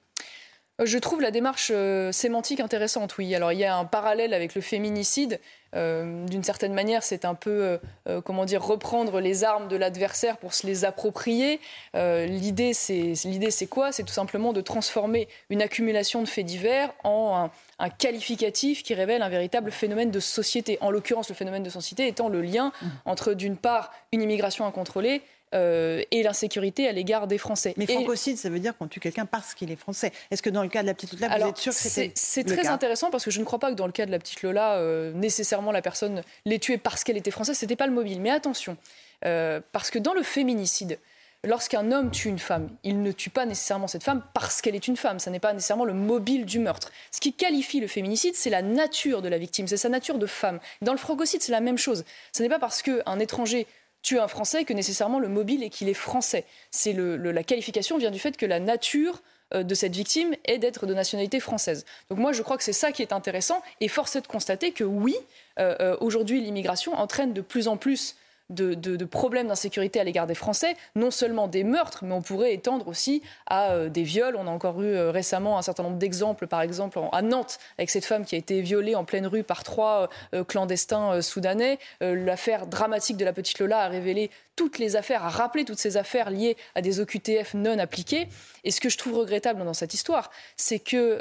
Je 0.84 0.98
trouve 0.98 1.22
la 1.22 1.30
démarche 1.30 1.72
euh, 1.74 2.12
sémantique 2.12 2.60
intéressante, 2.60 3.16
oui. 3.16 3.34
Alors 3.34 3.52
il 3.52 3.58
y 3.58 3.64
a 3.64 3.76
un 3.76 3.84
parallèle 3.84 4.34
avec 4.34 4.54
le 4.54 4.60
féminicide. 4.60 5.40
Euh, 5.74 6.24
d'une 6.26 6.44
certaine 6.44 6.72
manière, 6.72 7.02
c'est 7.02 7.24
un 7.24 7.34
peu, 7.34 7.78
comment 8.24 8.46
dire, 8.46 8.62
reprendre 8.62 9.20
les 9.20 9.44
armes 9.44 9.68
de 9.68 9.76
l'adversaire 9.76 10.38
pour 10.38 10.54
se 10.54 10.66
les 10.66 10.84
approprier. 10.84 11.60
l'idée, 11.94 12.72
c'est, 12.72 13.12
l'idée, 13.24 13.50
c'est 13.50 13.66
quoi? 13.66 13.92
C'est 13.92 14.04
tout 14.04 14.12
simplement 14.12 14.52
de 14.52 14.60
transformer 14.60 15.28
une 15.50 15.60
accumulation 15.60 16.22
de 16.22 16.28
faits 16.28 16.46
divers 16.46 16.92
en 17.04 17.50
un, 17.78 17.90
qualificatif 17.90 18.84
qui 18.84 18.94
révèle 18.94 19.20
un 19.20 19.28
véritable 19.28 19.70
phénomène 19.70 20.10
de 20.10 20.20
société. 20.20 20.78
En 20.80 20.90
l'occurrence, 20.90 21.28
le 21.28 21.34
phénomène 21.34 21.62
de 21.62 21.70
société 21.70 22.06
étant 22.06 22.28
le 22.28 22.40
lien 22.40 22.72
mmh. 22.80 22.86
entre, 23.04 23.34
d'une 23.34 23.56
part, 23.56 23.92
une 24.12 24.22
immigration 24.22 24.64
incontrôlée 24.66 25.22
euh, 25.54 26.02
et 26.10 26.24
l'insécurité 26.24 26.88
à 26.88 26.92
l'égard 26.92 27.28
des 27.28 27.38
Français. 27.38 27.72
Mais 27.76 27.86
francocide, 27.86 28.36
ça 28.36 28.50
veut 28.50 28.58
dire 28.58 28.76
qu'on 28.76 28.88
tue 28.88 28.98
quelqu'un 28.98 29.26
parce 29.26 29.54
qu'il 29.54 29.70
est 29.70 29.76
français. 29.76 30.12
Est-ce 30.32 30.42
que 30.42 30.50
dans 30.50 30.62
le 30.62 30.68
cas 30.68 30.82
de 30.82 30.86
la 30.86 30.94
petite 30.94 31.12
Lola, 31.12 31.38
vous 31.38 31.48
êtes 31.48 31.56
sûr 31.56 31.72
que 31.72 31.78
c'était 31.78 32.10
C'est 32.16 32.44
très 32.44 32.66
intéressant 32.66 33.10
parce 33.10 33.24
que 33.24 33.30
je 33.30 33.38
ne 33.38 33.44
crois 33.44 33.60
pas 33.60 33.70
que 33.70 33.76
dans 33.76 33.86
le 33.86 33.92
cas 33.92 34.06
de 34.06 34.10
la 34.10 34.18
petite 34.18 34.42
Lola, 34.42 34.78
euh, 34.78 35.12
nécessairement 35.12 35.70
la 35.70 35.82
personne 35.82 36.22
l'ait 36.46 36.58
tuée 36.58 36.78
parce 36.78 37.04
qu'elle 37.04 37.16
était 37.16 37.30
française. 37.30 37.56
C'était 37.56 37.76
pas 37.76 37.86
le 37.86 37.92
mobile. 37.92 38.20
Mais 38.20 38.30
attention, 38.30 38.76
euh, 39.24 39.60
parce 39.70 39.90
que 39.90 40.00
dans 40.00 40.14
le 40.14 40.24
féminicide, 40.24 40.98
lorsqu'un 41.44 41.92
homme 41.92 42.10
tue 42.10 42.28
une 42.28 42.40
femme, 42.40 42.68
il 42.82 43.02
ne 43.02 43.12
tue 43.12 43.30
pas 43.30 43.46
nécessairement 43.46 43.86
cette 43.86 44.02
femme 44.02 44.22
parce 44.34 44.60
qu'elle 44.60 44.74
est 44.74 44.88
une 44.88 44.96
femme. 44.96 45.20
Ce 45.20 45.30
n'est 45.30 45.38
pas 45.38 45.52
nécessairement 45.52 45.84
le 45.84 45.94
mobile 45.94 46.44
du 46.44 46.58
meurtre. 46.58 46.90
Ce 47.12 47.20
qui 47.20 47.32
qualifie 47.32 47.80
le 47.80 47.86
féminicide, 47.86 48.34
c'est 48.34 48.50
la 48.50 48.62
nature 48.62 49.22
de 49.22 49.28
la 49.28 49.38
victime, 49.38 49.68
c'est 49.68 49.76
sa 49.76 49.88
nature 49.88 50.18
de 50.18 50.26
femme. 50.26 50.58
Dans 50.82 50.92
le 50.92 50.98
francocide, 50.98 51.40
c'est 51.40 51.52
la 51.52 51.60
même 51.60 51.78
chose. 51.78 52.04
Ce 52.32 52.42
n'est 52.42 52.48
pas 52.48 52.58
parce 52.58 52.82
qu'un 52.82 53.18
étranger 53.20 53.68
tue 54.06 54.20
un 54.20 54.28
Français 54.28 54.64
que 54.64 54.72
nécessairement 54.72 55.18
le 55.18 55.28
mobile 55.28 55.64
est 55.64 55.68
qu'il 55.68 55.88
est 55.88 55.94
français. 55.94 56.44
C'est 56.70 56.92
la 56.92 57.42
qualification 57.42 57.98
vient 57.98 58.12
du 58.12 58.20
fait 58.20 58.36
que 58.36 58.46
la 58.46 58.60
nature 58.60 59.20
euh, 59.52 59.64
de 59.64 59.74
cette 59.74 59.96
victime 59.96 60.36
est 60.44 60.58
d'être 60.58 60.86
de 60.86 60.94
nationalité 60.94 61.40
française. 61.40 61.84
Donc 62.08 62.18
moi, 62.20 62.32
je 62.32 62.42
crois 62.42 62.56
que 62.56 62.62
c'est 62.62 62.72
ça 62.72 62.92
qui 62.92 63.02
est 63.02 63.12
intéressant. 63.12 63.60
Et 63.80 63.88
force 63.88 64.14
est 64.14 64.20
de 64.20 64.28
constater 64.28 64.70
que 64.70 64.84
oui, 64.84 65.16
euh, 65.58 65.74
euh, 65.80 65.96
aujourd'hui, 66.00 66.40
l'immigration 66.40 66.94
entraîne 66.94 67.32
de 67.32 67.40
plus 67.40 67.66
en 67.66 67.76
plus 67.76 68.14
de, 68.50 69.04
problèmes 69.04 69.48
d'insécurité 69.48 70.00
à 70.00 70.04
l'égard 70.04 70.26
des 70.26 70.34
Français, 70.34 70.76
non 70.94 71.10
seulement 71.10 71.48
des 71.48 71.64
meurtres, 71.64 72.04
mais 72.04 72.14
on 72.14 72.22
pourrait 72.22 72.54
étendre 72.54 72.86
aussi 72.88 73.22
à 73.46 73.72
euh, 73.72 73.88
des 73.88 74.02
viols. 74.02 74.36
On 74.36 74.46
a 74.46 74.50
encore 74.50 74.80
eu 74.82 74.86
euh, 74.86 75.10
récemment 75.10 75.58
un 75.58 75.62
certain 75.62 75.82
nombre 75.82 75.98
d'exemples, 75.98 76.46
par 76.46 76.60
exemple 76.60 76.98
à 77.12 77.22
Nantes, 77.22 77.58
avec 77.78 77.90
cette 77.90 78.04
femme 78.04 78.24
qui 78.24 78.34
a 78.34 78.38
été 78.38 78.60
violée 78.60 78.94
en 78.94 79.04
pleine 79.04 79.26
rue 79.26 79.42
par 79.42 79.64
trois 79.64 80.08
euh, 80.34 80.44
clandestins 80.44 81.20
soudanais. 81.22 81.78
L'affaire 82.00 82.66
dramatique 82.66 83.16
de 83.16 83.24
la 83.24 83.32
petite 83.32 83.58
Lola 83.58 83.80
a 83.80 83.88
révélé 83.88 84.30
toutes 84.56 84.78
les 84.78 84.96
affaires, 84.96 85.24
a 85.24 85.28
rappelé 85.28 85.64
toutes 85.64 85.78
ces 85.78 85.96
affaires 85.96 86.30
liées 86.30 86.56
à 86.74 86.82
des 86.82 87.00
OQTF 87.00 87.54
non 87.54 87.78
appliqués. 87.78 88.28
Et 88.66 88.70
ce 88.70 88.80
que 88.80 88.88
je 88.88 88.98
trouve 88.98 89.14
regrettable 89.14 89.64
dans 89.64 89.72
cette 89.72 89.94
histoire, 89.94 90.30
c'est 90.56 90.80
que 90.80 91.20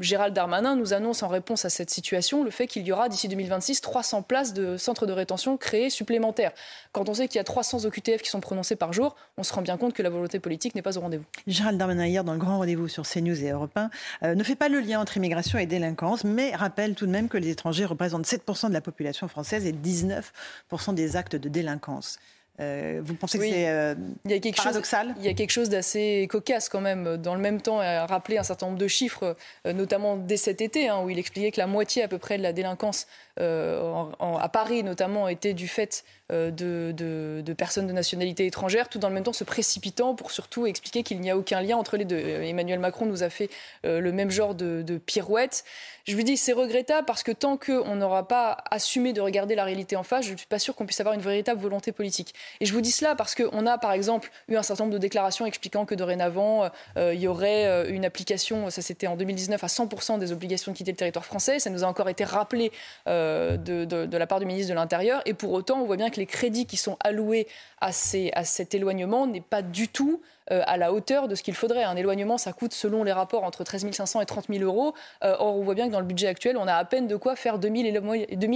Gérald 0.00 0.34
Darmanin 0.34 0.76
nous 0.76 0.92
annonce 0.92 1.22
en 1.22 1.28
réponse 1.28 1.64
à 1.64 1.70
cette 1.70 1.90
situation 1.90 2.44
le 2.44 2.50
fait 2.50 2.66
qu'il 2.66 2.86
y 2.86 2.92
aura 2.92 3.08
d'ici 3.08 3.28
2026 3.28 3.80
300 3.80 4.22
places 4.22 4.52
de 4.52 4.76
centres 4.76 5.06
de 5.06 5.12
rétention 5.12 5.56
créés 5.56 5.88
supplémentaires 5.88 6.08
supplémentaires. 6.08 6.52
Quand 6.92 7.08
on 7.08 7.14
sait 7.14 7.28
qu'il 7.28 7.36
y 7.36 7.40
a 7.40 7.44
300 7.44 7.84
OQTF 7.84 8.22
qui 8.22 8.30
sont 8.30 8.40
prononcés 8.40 8.76
par 8.76 8.92
jour, 8.92 9.14
on 9.36 9.42
se 9.42 9.52
rend 9.52 9.60
bien 9.60 9.76
compte 9.76 9.92
que 9.92 10.02
la 10.02 10.08
volonté 10.08 10.40
politique 10.40 10.74
n'est 10.74 10.82
pas 10.82 10.96
au 10.96 11.00
rendez-vous. 11.02 11.24
Gérald 11.46 11.78
Darmanin, 11.78 12.06
hier, 12.06 12.24
dans 12.24 12.32
le 12.32 12.38
grand 12.38 12.58
rendez-vous 12.58 12.88
sur 12.88 13.06
CNews 13.06 13.44
et 13.44 13.50
Europe 13.50 13.76
1, 13.76 13.90
euh, 14.22 14.34
ne 14.34 14.42
fait 14.42 14.56
pas 14.56 14.68
le 14.68 14.80
lien 14.80 15.00
entre 15.00 15.18
immigration 15.18 15.58
et 15.58 15.66
délinquance, 15.66 16.24
mais 16.24 16.54
rappelle 16.54 16.94
tout 16.94 17.06
de 17.06 17.10
même 17.10 17.28
que 17.28 17.36
les 17.36 17.50
étrangers 17.50 17.84
représentent 17.84 18.26
7% 18.26 18.68
de 18.68 18.72
la 18.72 18.80
population 18.80 19.28
française 19.28 19.66
et 19.66 19.72
19% 19.72 20.94
des 20.94 21.16
actes 21.16 21.36
de 21.36 21.48
délinquance. 21.48 22.18
Euh, 22.60 23.00
vous 23.04 23.14
pensez 23.14 23.38
que 23.38 23.44
c'est 23.44 23.68
euh, 23.68 23.94
il 24.24 24.30
y 24.30 24.34
a 24.34 24.38
quelque 24.40 24.56
paradoxal? 24.56 25.08
Chose, 25.08 25.16
Il 25.18 25.24
y 25.24 25.28
a 25.28 25.34
quelque 25.34 25.50
chose 25.50 25.68
d'assez 25.68 26.26
cocasse 26.30 26.68
quand 26.68 26.80
même. 26.80 27.16
Dans 27.16 27.34
le 27.34 27.40
même 27.40 27.60
temps, 27.60 27.80
il 27.82 27.86
a 27.86 28.06
rappelé 28.06 28.38
un 28.38 28.42
certain 28.42 28.66
nombre 28.66 28.78
de 28.78 28.88
chiffres, 28.88 29.36
notamment 29.64 30.16
dès 30.16 30.36
cet 30.36 30.60
été, 30.60 30.88
hein, 30.88 31.02
où 31.02 31.10
il 31.10 31.18
expliquait 31.18 31.50
que 31.50 31.60
la 31.60 31.66
moitié 31.66 32.02
à 32.02 32.08
peu 32.08 32.18
près 32.18 32.38
de 32.38 32.42
la 32.42 32.52
délinquance 32.52 33.06
à 33.38 34.48
Paris 34.52 34.82
notamment 34.82 35.28
était 35.28 35.54
du 35.54 35.68
fait 35.68 36.04
euh, 36.30 36.50
de, 36.50 37.52
personnes 37.54 37.86
de 37.86 37.92
nationalité 37.92 38.44
étrangère, 38.44 38.90
tout 38.90 38.98
dans 38.98 39.08
le 39.08 39.14
même 39.14 39.24
temps 39.24 39.32
se 39.32 39.44
précipitant 39.44 40.14
pour 40.14 40.30
surtout 40.30 40.66
expliquer 40.66 41.02
qu'il 41.02 41.20
n'y 41.20 41.30
a 41.30 41.38
aucun 41.38 41.62
lien 41.62 41.78
entre 41.78 41.96
les 41.96 42.04
deux. 42.04 42.18
Emmanuel 42.18 42.78
Macron 42.78 43.06
nous 43.06 43.22
a 43.22 43.30
fait 43.30 43.48
euh, 43.86 43.98
le 44.00 44.12
même 44.12 44.30
genre 44.30 44.54
de, 44.54 45.00
pirouette. 45.06 45.64
Je 46.06 46.14
vous 46.14 46.22
dis, 46.22 46.36
c'est 46.36 46.52
regrettable 46.52 47.06
parce 47.06 47.22
que 47.22 47.32
tant 47.32 47.56
qu'on 47.56 47.96
n'aura 47.96 48.28
pas 48.28 48.58
assumé 48.70 49.14
de 49.14 49.22
regarder 49.22 49.54
la 49.54 49.64
réalité 49.64 49.96
en 49.96 50.02
face, 50.02 50.26
je 50.26 50.32
ne 50.32 50.36
suis 50.36 50.46
pas 50.46 50.58
sûr 50.58 50.74
qu'on 50.74 50.84
puisse 50.84 51.00
avoir 51.00 51.14
une 51.14 51.22
véritable 51.22 51.60
volonté 51.60 51.92
politique. 51.92 52.34
Et 52.60 52.66
je 52.66 52.72
vous 52.72 52.80
dis 52.80 52.90
cela 52.90 53.14
parce 53.14 53.34
qu'on 53.34 53.66
a, 53.66 53.78
par 53.78 53.92
exemple, 53.92 54.30
eu 54.48 54.56
un 54.56 54.62
certain 54.62 54.84
nombre 54.84 54.94
de 54.94 54.98
déclarations 54.98 55.46
expliquant 55.46 55.84
que 55.84 55.94
dorénavant, 55.94 56.70
euh, 56.96 57.14
il 57.14 57.20
y 57.20 57.28
aurait 57.28 57.88
une 57.90 58.04
application, 58.04 58.70
ça 58.70 58.82
c'était 58.82 59.06
en 59.06 59.16
2019, 59.16 59.62
à 59.62 59.66
100% 59.66 60.18
des 60.18 60.32
obligations 60.32 60.72
de 60.72 60.76
quitter 60.76 60.92
le 60.92 60.96
territoire 60.96 61.24
français. 61.24 61.58
Ça 61.58 61.70
nous 61.70 61.84
a 61.84 61.86
encore 61.86 62.08
été 62.08 62.24
rappelé 62.24 62.72
de, 63.06 64.16
la 64.16 64.26
part 64.26 64.40
du 64.40 64.46
ministre 64.46 64.70
de 64.70 64.74
l'Intérieur. 64.74 65.22
Et 65.26 65.34
pour 65.34 65.52
autant, 65.52 65.80
on 65.80 65.84
voit 65.84 65.96
bien 65.96 66.10
que 66.10 66.16
les 66.16 66.26
crédits 66.26 66.66
qui 66.66 66.76
sont 66.76 66.96
alloués 67.00 67.46
à, 67.80 67.92
cet 67.92 68.74
éloignement 68.74 69.26
n'est 69.26 69.40
pas 69.40 69.62
du 69.62 69.88
tout 69.88 70.20
euh, 70.20 70.37
à 70.50 70.76
la 70.76 70.92
hauteur 70.92 71.28
de 71.28 71.34
ce 71.34 71.42
qu'il 71.42 71.54
faudrait. 71.54 71.84
Un 71.84 71.96
éloignement, 71.96 72.38
ça 72.38 72.52
coûte, 72.52 72.72
selon 72.72 73.04
les 73.04 73.12
rapports, 73.12 73.44
entre 73.44 73.64
13 73.64 73.90
500 73.90 74.20
et 74.20 74.26
30 74.26 74.46
000 74.48 74.64
euros. 74.64 74.94
Euh, 75.24 75.36
or, 75.38 75.56
on 75.56 75.62
voit 75.62 75.74
bien 75.74 75.86
que 75.88 75.92
dans 75.92 76.00
le 76.00 76.06
budget 76.06 76.28
actuel, 76.28 76.56
on 76.56 76.66
a 76.66 76.74
à 76.74 76.84
peine 76.84 77.06
de 77.06 77.16
quoi 77.16 77.36
faire 77.36 77.58
2000, 77.58 77.86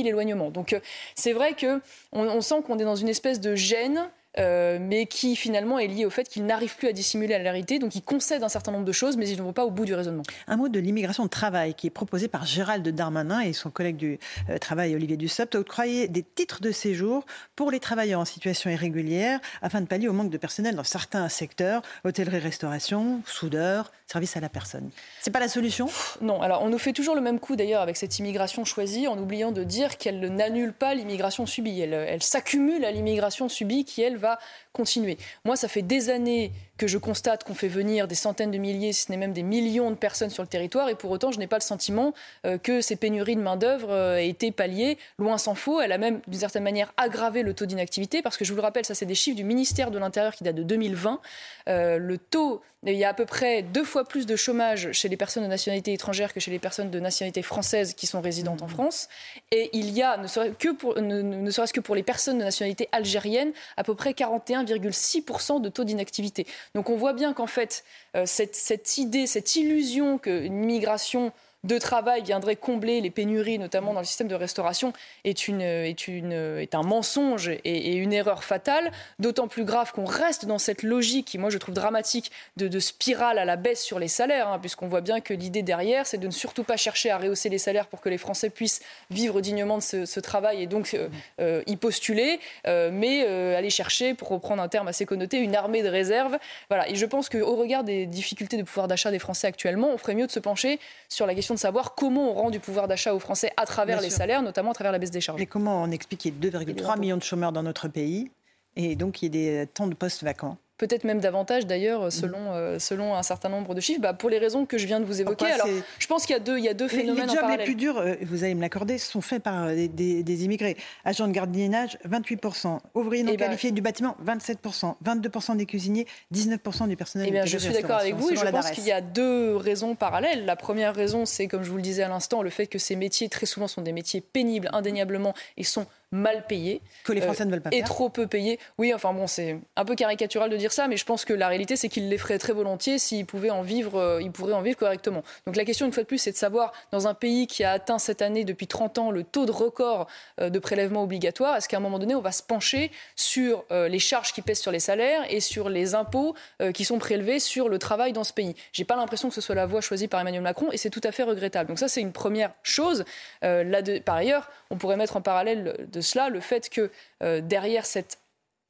éloignements. 0.06 0.50
Donc, 0.50 0.72
euh, 0.72 0.80
c'est 1.14 1.32
vrai 1.32 1.54
qu'on 1.54 1.80
on 2.14 2.40
sent 2.40 2.62
qu'on 2.66 2.78
est 2.78 2.84
dans 2.84 2.96
une 2.96 3.08
espèce 3.08 3.40
de 3.40 3.54
gêne 3.54 4.08
euh, 4.38 4.78
mais 4.80 5.06
qui 5.06 5.36
finalement 5.36 5.78
est 5.78 5.86
lié 5.86 6.06
au 6.06 6.10
fait 6.10 6.28
qu'il 6.28 6.46
n'arrive 6.46 6.76
plus 6.76 6.88
à 6.88 6.92
dissimuler 6.92 7.38
la 7.38 7.50
réalité. 7.50 7.78
Donc 7.78 7.94
il 7.94 8.02
concède 8.02 8.42
un 8.42 8.48
certain 8.48 8.72
nombre 8.72 8.86
de 8.86 8.92
choses, 8.92 9.16
mais 9.16 9.28
il 9.28 9.36
ne 9.36 9.42
vont 9.42 9.52
pas 9.52 9.66
au 9.66 9.70
bout 9.70 9.84
du 9.84 9.94
raisonnement. 9.94 10.22
Un 10.46 10.56
mot 10.56 10.68
de 10.68 10.80
l'immigration 10.80 11.24
de 11.24 11.28
travail 11.28 11.74
qui 11.74 11.86
est 11.86 11.90
proposé 11.90 12.28
par 12.28 12.46
Gérald 12.46 12.86
Darmanin 12.88 13.40
et 13.40 13.52
son 13.52 13.70
collègue 13.70 13.96
du 13.96 14.18
euh, 14.48 14.58
travail 14.58 14.94
Olivier 14.94 15.16
Dussopt. 15.16 15.54
Octroyer 15.54 16.08
des 16.08 16.22
titres 16.22 16.62
de 16.62 16.70
séjour 16.72 17.26
pour 17.56 17.70
les 17.70 17.78
travailleurs 17.78 18.20
en 18.20 18.24
situation 18.24 18.70
irrégulière 18.70 19.38
afin 19.60 19.80
de 19.80 19.86
pallier 19.86 20.08
au 20.08 20.12
manque 20.14 20.30
de 20.30 20.38
personnel 20.38 20.76
dans 20.76 20.84
certains 20.84 21.28
secteurs, 21.28 21.82
hôtellerie, 22.04 22.38
restauration, 22.38 23.20
soudeur, 23.26 23.92
service 24.06 24.36
à 24.36 24.40
la 24.40 24.48
personne. 24.48 24.90
C'est 25.20 25.30
pas 25.30 25.40
la 25.40 25.48
solution? 25.48 25.88
Non. 26.22 26.40
Alors 26.40 26.62
on 26.62 26.70
nous 26.70 26.78
fait 26.78 26.92
toujours 26.92 27.14
le 27.14 27.20
même 27.20 27.38
coup 27.38 27.56
d'ailleurs 27.56 27.82
avec 27.82 27.96
cette 27.96 28.18
immigration 28.18 28.64
choisie 28.64 29.08
en 29.08 29.18
oubliant 29.18 29.52
de 29.52 29.62
dire 29.62 29.98
qu'elle 29.98 30.20
n'annule 30.20 30.72
pas 30.72 30.94
l'immigration 30.94 31.44
subie. 31.44 31.80
Elle, 31.80 31.92
elle 31.92 32.22
s'accumule 32.22 32.84
à 32.84 32.90
l'immigration 32.90 33.48
subie 33.48 33.84
qui 33.84 34.00
elle 34.00 34.21
va 34.22 34.38
continuer. 34.72 35.18
Moi, 35.44 35.56
ça 35.56 35.68
fait 35.68 35.82
des 35.82 36.08
années 36.08 36.52
que 36.82 36.88
je 36.88 36.98
constate 36.98 37.44
qu'on 37.44 37.54
fait 37.54 37.68
venir 37.68 38.08
des 38.08 38.16
centaines 38.16 38.50
de 38.50 38.58
milliers, 38.58 38.92
si 38.92 39.04
ce 39.04 39.12
n'est 39.12 39.16
même 39.16 39.32
des 39.32 39.44
millions 39.44 39.92
de 39.92 39.94
personnes 39.94 40.30
sur 40.30 40.42
le 40.42 40.48
territoire, 40.48 40.88
et 40.88 40.96
pour 40.96 41.12
autant, 41.12 41.30
je 41.30 41.38
n'ai 41.38 41.46
pas 41.46 41.58
le 41.58 41.62
sentiment 41.62 42.12
euh, 42.44 42.58
que 42.58 42.80
ces 42.80 42.96
pénuries 42.96 43.36
de 43.36 43.40
main-d'œuvre 43.40 43.92
euh, 43.92 44.16
aient 44.16 44.28
été 44.28 44.50
palliées. 44.50 44.98
Loin 45.16 45.38
s'en 45.38 45.54
faut. 45.54 45.80
Elle 45.80 45.92
a 45.92 45.98
même, 45.98 46.20
d'une 46.26 46.40
certaine 46.40 46.64
manière, 46.64 46.92
aggravé 46.96 47.44
le 47.44 47.54
taux 47.54 47.66
d'inactivité, 47.66 48.20
parce 48.20 48.36
que 48.36 48.44
je 48.44 48.50
vous 48.50 48.56
le 48.56 48.62
rappelle, 48.62 48.84
ça, 48.84 48.96
c'est 48.96 49.06
des 49.06 49.14
chiffres 49.14 49.36
du 49.36 49.44
ministère 49.44 49.92
de 49.92 49.98
l'Intérieur 50.00 50.34
qui 50.34 50.42
datent 50.42 50.56
de 50.56 50.64
2020. 50.64 51.20
Euh, 51.68 51.98
le 51.98 52.18
taux, 52.18 52.62
il 52.84 52.94
y 52.94 53.04
a 53.04 53.10
à 53.10 53.14
peu 53.14 53.26
près 53.26 53.62
deux 53.62 53.84
fois 53.84 54.04
plus 54.04 54.26
de 54.26 54.34
chômage 54.34 54.90
chez 54.90 55.08
les 55.08 55.16
personnes 55.16 55.44
de 55.44 55.48
nationalité 55.48 55.92
étrangère 55.92 56.34
que 56.34 56.40
chez 56.40 56.50
les 56.50 56.58
personnes 56.58 56.90
de 56.90 56.98
nationalité 56.98 57.42
française 57.42 57.94
qui 57.94 58.08
sont 58.08 58.20
résidentes 58.20 58.62
en 58.62 58.66
mmh. 58.66 58.70
France. 58.70 59.08
Et 59.52 59.70
il 59.72 59.90
y 59.90 60.02
a, 60.02 60.16
ne 60.16 60.26
serait-ce 60.26 60.54
que, 60.54 60.72
pour, 60.72 61.00
ne 61.00 61.50
serait-ce 61.50 61.72
que 61.72 61.80
pour 61.80 61.94
les 61.94 62.02
personnes 62.02 62.38
de 62.38 62.44
nationalité 62.44 62.88
algérienne, 62.90 63.52
à 63.76 63.84
peu 63.84 63.94
près 63.94 64.12
41,6% 64.12 65.60
de 65.60 65.68
taux 65.68 65.84
d'inactivité. 65.84 66.44
Donc 66.74 66.88
on 66.88 66.96
voit 66.96 67.12
bien 67.12 67.34
qu'en 67.34 67.46
fait, 67.46 67.84
euh, 68.16 68.24
cette, 68.24 68.56
cette, 68.56 68.96
idée, 68.96 69.26
cette 69.26 69.56
illusion 69.56 70.18
qu'une 70.18 70.62
immigration 70.62 71.32
de 71.64 71.78
travail 71.78 72.22
viendrait 72.22 72.56
combler 72.56 73.00
les 73.00 73.10
pénuries, 73.10 73.58
notamment 73.58 73.92
dans 73.92 74.00
le 74.00 74.06
système 74.06 74.28
de 74.28 74.34
restauration, 74.34 74.92
est, 75.24 75.46
une, 75.46 75.60
est, 75.60 76.08
une, 76.08 76.32
est 76.32 76.74
un 76.74 76.82
mensonge 76.82 77.48
et, 77.48 77.94
une 77.94 78.12
erreur 78.12 78.42
fatale, 78.42 78.90
d'autant 79.20 79.46
plus 79.46 79.64
grave 79.64 79.92
qu'on 79.92 80.04
reste 80.04 80.46
dans 80.46 80.58
cette 80.58 80.82
logique 80.82 81.26
qui, 81.28 81.38
moi, 81.38 81.50
je 81.50 81.58
trouve 81.58 81.74
dramatique, 81.74 82.32
de, 82.56 82.80
spirale 82.80 83.38
à 83.38 83.44
la 83.44 83.56
baisse 83.56 83.82
sur 83.82 84.00
les 84.00 84.08
salaires, 84.08 84.48
hein, 84.48 84.58
puisqu'on 84.58 84.88
voit 84.88 85.00
bien 85.00 85.20
que 85.20 85.34
l'idée 85.34 85.62
derrière, 85.62 86.04
c'est 86.06 86.18
de 86.18 86.26
ne 86.26 86.32
surtout 86.32 86.64
pas 86.64 86.76
chercher 86.76 87.10
à 87.10 87.18
rehausser 87.18 87.48
les 87.48 87.58
salaires 87.58 87.86
pour 87.86 88.00
que 88.00 88.08
les 88.08 88.18
Français 88.18 88.50
puissent 88.50 88.80
vivre 89.10 89.40
dignement 89.40 89.78
de 89.78 89.82
ce, 89.82 90.20
travail 90.20 90.62
et 90.62 90.66
donc 90.66 90.94
euh, 90.94 91.08
euh, 91.40 91.62
y 91.66 91.76
postuler, 91.76 92.40
euh, 92.66 92.90
mais 92.92 93.24
aller 93.54 93.70
chercher, 93.70 94.14
pour 94.14 94.28
reprendre 94.28 94.62
un 94.62 94.68
terme 94.68 94.88
assez 94.88 95.06
connoté, 95.06 95.38
une 95.38 95.54
armée 95.54 95.82
de 95.82 95.88
réserve. 95.88 96.38
Voilà. 96.68 96.88
Et 96.88 96.96
je 96.96 97.06
pense 97.06 97.28
qu'au 97.28 97.56
regard 97.56 97.84
des 97.84 98.06
difficultés 98.06 98.56
de 98.56 98.62
pouvoir 98.62 98.88
d'achat 98.88 99.10
des 99.10 99.18
Français 99.18 99.46
actuellement, 99.46 99.88
on 99.92 99.98
ferait 99.98 100.14
mieux 100.14 100.26
de 100.26 100.32
se 100.32 100.40
pencher 100.40 100.80
sur 101.08 101.26
la 101.26 101.34
question 101.34 101.51
de 101.54 101.58
savoir 101.58 101.94
comment 101.94 102.30
on 102.30 102.34
rend 102.34 102.50
du 102.50 102.60
pouvoir 102.60 102.88
d'achat 102.88 103.14
aux 103.14 103.18
Français 103.18 103.52
à 103.56 103.66
travers 103.66 104.00
les 104.00 104.10
salaires, 104.10 104.42
notamment 104.42 104.70
à 104.70 104.74
travers 104.74 104.92
la 104.92 104.98
baisse 104.98 105.10
des 105.10 105.20
charges. 105.20 105.38
Mais 105.38 105.46
comment 105.46 105.82
on 105.82 105.90
explique 105.90 106.20
qu'il 106.20 106.34
y 106.34 106.46
ait 106.46 106.50
2,3 106.50 106.98
millions 106.98 107.16
de 107.16 107.22
chômeurs 107.22 107.52
dans 107.52 107.62
notre 107.62 107.88
pays 107.88 108.30
et 108.76 108.96
donc 108.96 109.14
qu'il 109.14 109.34
y 109.34 109.38
ait 109.38 109.64
des 109.64 109.66
temps 109.66 109.86
de 109.86 109.94
postes 109.94 110.22
vacants 110.22 110.56
peut-être 110.78 111.04
même 111.04 111.20
davantage 111.20 111.66
d'ailleurs, 111.66 112.04
mhm. 112.04 112.10
selon, 112.10 112.52
euh, 112.52 112.78
selon 112.78 113.14
un 113.14 113.22
certain 113.22 113.48
nombre 113.48 113.74
de 113.74 113.80
chiffres, 113.80 114.00
bah, 114.00 114.14
pour 114.14 114.30
les 114.30 114.38
raisons 114.38 114.66
que 114.66 114.78
je 114.78 114.86
viens 114.86 115.00
de 115.00 115.04
vous 115.04 115.20
évoquer. 115.20 115.46
Alors, 115.46 115.68
je 115.98 116.06
pense 116.06 116.26
qu'il 116.26 116.34
y 116.34 116.36
a 116.36 116.40
deux, 116.40 116.58
il 116.58 116.64
y 116.64 116.68
a 116.68 116.74
deux 116.74 116.88
phénomènes 116.88 117.28
les, 117.28 117.34
jobs 117.34 117.50
les 117.50 117.64
plus 117.64 117.74
durs, 117.74 117.98
euh, 117.98 118.14
vous 118.22 118.44
allez 118.44 118.54
me 118.54 118.60
l'accorder, 118.60 118.98
sont 118.98 119.20
faits 119.20 119.42
par 119.42 119.64
euh, 119.68 119.74
des, 119.74 120.44
immigrés. 120.44 120.76
Agents 121.04 121.28
de 121.28 121.32
gardiennage, 121.32 121.98
28%. 122.08 122.78
Ouvriers 122.94 123.22
non 123.22 123.32
eh 123.32 123.36
ben, 123.36 123.46
qualifiés 123.46 123.70
du 123.70 123.82
bâtiment, 123.82 124.16
27%. 124.24 124.96
22% 125.04 125.56
des 125.56 125.66
cuisiniers, 125.66 126.06
19% 126.34 126.88
du 126.88 126.96
personnel. 126.96 127.28
Eh 127.28 127.32
bien, 127.32 127.44
je 127.44 127.58
suis 127.58 127.72
d'accord 127.72 127.98
avec 127.98 128.14
vous 128.14 128.30
et 128.30 128.36
je 128.36 128.46
pense 128.46 128.70
qu'il 128.70 128.84
y 128.84 128.92
a 128.92 129.00
deux 129.00 129.56
raisons 129.56 129.94
parallèles. 129.94 130.44
La 130.44 130.56
première 130.56 130.94
raison, 130.94 131.26
c'est, 131.26 131.46
comme 131.46 131.62
je 131.62 131.70
vous 131.70 131.76
le 131.76 131.82
disais 131.82 132.02
à 132.02 132.08
l'instant, 132.08 132.42
le 132.42 132.50
fait 132.50 132.66
que 132.66 132.78
ces 132.78 132.96
métiers, 132.96 133.28
très 133.28 133.46
souvent, 133.46 133.68
sont 133.68 133.82
des 133.82 133.92
métiers 133.92 134.20
pénibles, 134.20 134.68
indéniablement, 134.72 135.34
et 135.56 135.64
sont 135.64 135.86
mal 136.12 136.46
payés. 136.46 136.82
Que 137.04 137.12
les 137.12 137.22
Français 137.22 137.44
ne 137.44 137.50
veulent 137.50 137.62
pas 137.62 137.70
Et 137.72 137.82
trop 137.82 138.10
peu 138.10 138.26
payés. 138.26 138.60
Oui, 138.78 138.92
enfin 138.94 139.12
bon, 139.12 139.26
c'est 139.26 139.58
un 139.76 139.84
peu 139.84 139.94
caricatural 139.94 140.50
de 140.50 140.56
dire 140.56 140.70
ça, 140.70 140.86
mais 140.86 140.98
je 140.98 141.04
pense 141.04 141.24
que 141.24 141.32
la 141.32 141.48
réalité, 141.48 141.74
c'est 141.74 141.88
qu'ils 141.88 142.08
les 142.08 142.18
feraient 142.18 142.38
très 142.38 142.52
volontiers 142.52 142.98
s'ils 142.98 143.26
pouvaient 143.26 143.50
en 143.50 143.62
vivre, 143.62 143.98
euh, 143.98 144.22
ils 144.22 144.30
pourraient 144.30 144.52
en 144.52 144.60
vivre 144.60 144.76
correctement. 144.78 145.22
Donc 145.46 145.56
la 145.56 145.64
question, 145.64 145.86
une 145.86 145.92
fois 145.92 146.02
de 146.02 146.08
plus, 146.08 146.18
c'est 146.18 146.30
de 146.30 146.36
savoir, 146.36 146.72
dans 146.92 147.08
un 147.08 147.14
pays 147.14 147.46
qui 147.46 147.64
a 147.64 147.72
atteint 147.72 147.98
cette 147.98 148.20
année, 148.20 148.44
depuis 148.44 148.66
30 148.66 148.98
ans, 148.98 149.10
le 149.10 149.24
taux 149.24 149.46
de 149.46 149.50
record 149.50 150.06
euh, 150.40 150.50
de 150.50 150.58
prélèvements 150.58 151.02
obligatoires, 151.02 151.56
est-ce 151.56 151.68
qu'à 151.68 151.78
un 151.78 151.80
moment 151.80 151.98
donné, 151.98 152.14
on 152.14 152.20
va 152.20 152.32
se 152.32 152.42
pencher 152.42 152.90
sur 153.16 153.64
euh, 153.72 153.88
les 153.88 153.98
charges 153.98 154.34
qui 154.34 154.42
pèsent 154.42 154.60
sur 154.60 154.70
les 154.70 154.80
salaires 154.80 155.24
et 155.30 155.40
sur 155.40 155.70
les 155.70 155.94
impôts 155.94 156.34
qui 156.74 156.84
sont 156.84 156.98
prélevés 156.98 157.38
sur 157.38 157.68
le 157.68 157.78
travail 157.78 158.12
dans 158.12 158.24
ce 158.24 158.32
pays? 158.32 158.54
J'ai 158.72 158.84
pas 158.84 158.96
l'impression 158.96 159.28
que 159.28 159.34
ce 159.34 159.40
soit 159.40 159.54
la 159.54 159.66
voie 159.66 159.80
choisie 159.80 160.08
par 160.08 160.20
Emmanuel 160.20 160.42
Macron 160.42 160.70
et 160.72 160.76
c'est 160.76 160.90
tout 160.90 161.00
à 161.04 161.12
fait 161.12 161.22
regrettable. 161.22 161.68
Donc 161.68 161.78
ça, 161.78 161.88
c'est 161.88 162.00
une 162.00 162.12
première 162.12 162.52
chose. 162.62 163.04
là 163.42 163.82
de, 163.82 163.98
par 163.98 164.16
ailleurs, 164.16 164.50
on 164.70 164.76
pourrait 164.76 164.96
mettre 164.96 165.16
en 165.16 165.22
parallèle 165.22 165.88
de 165.90 166.01
cela 166.02 166.28
le 166.28 166.40
fait 166.40 166.68
que 166.68 166.90
euh, 167.22 167.40
derrière 167.40 167.86
cette 167.86 168.18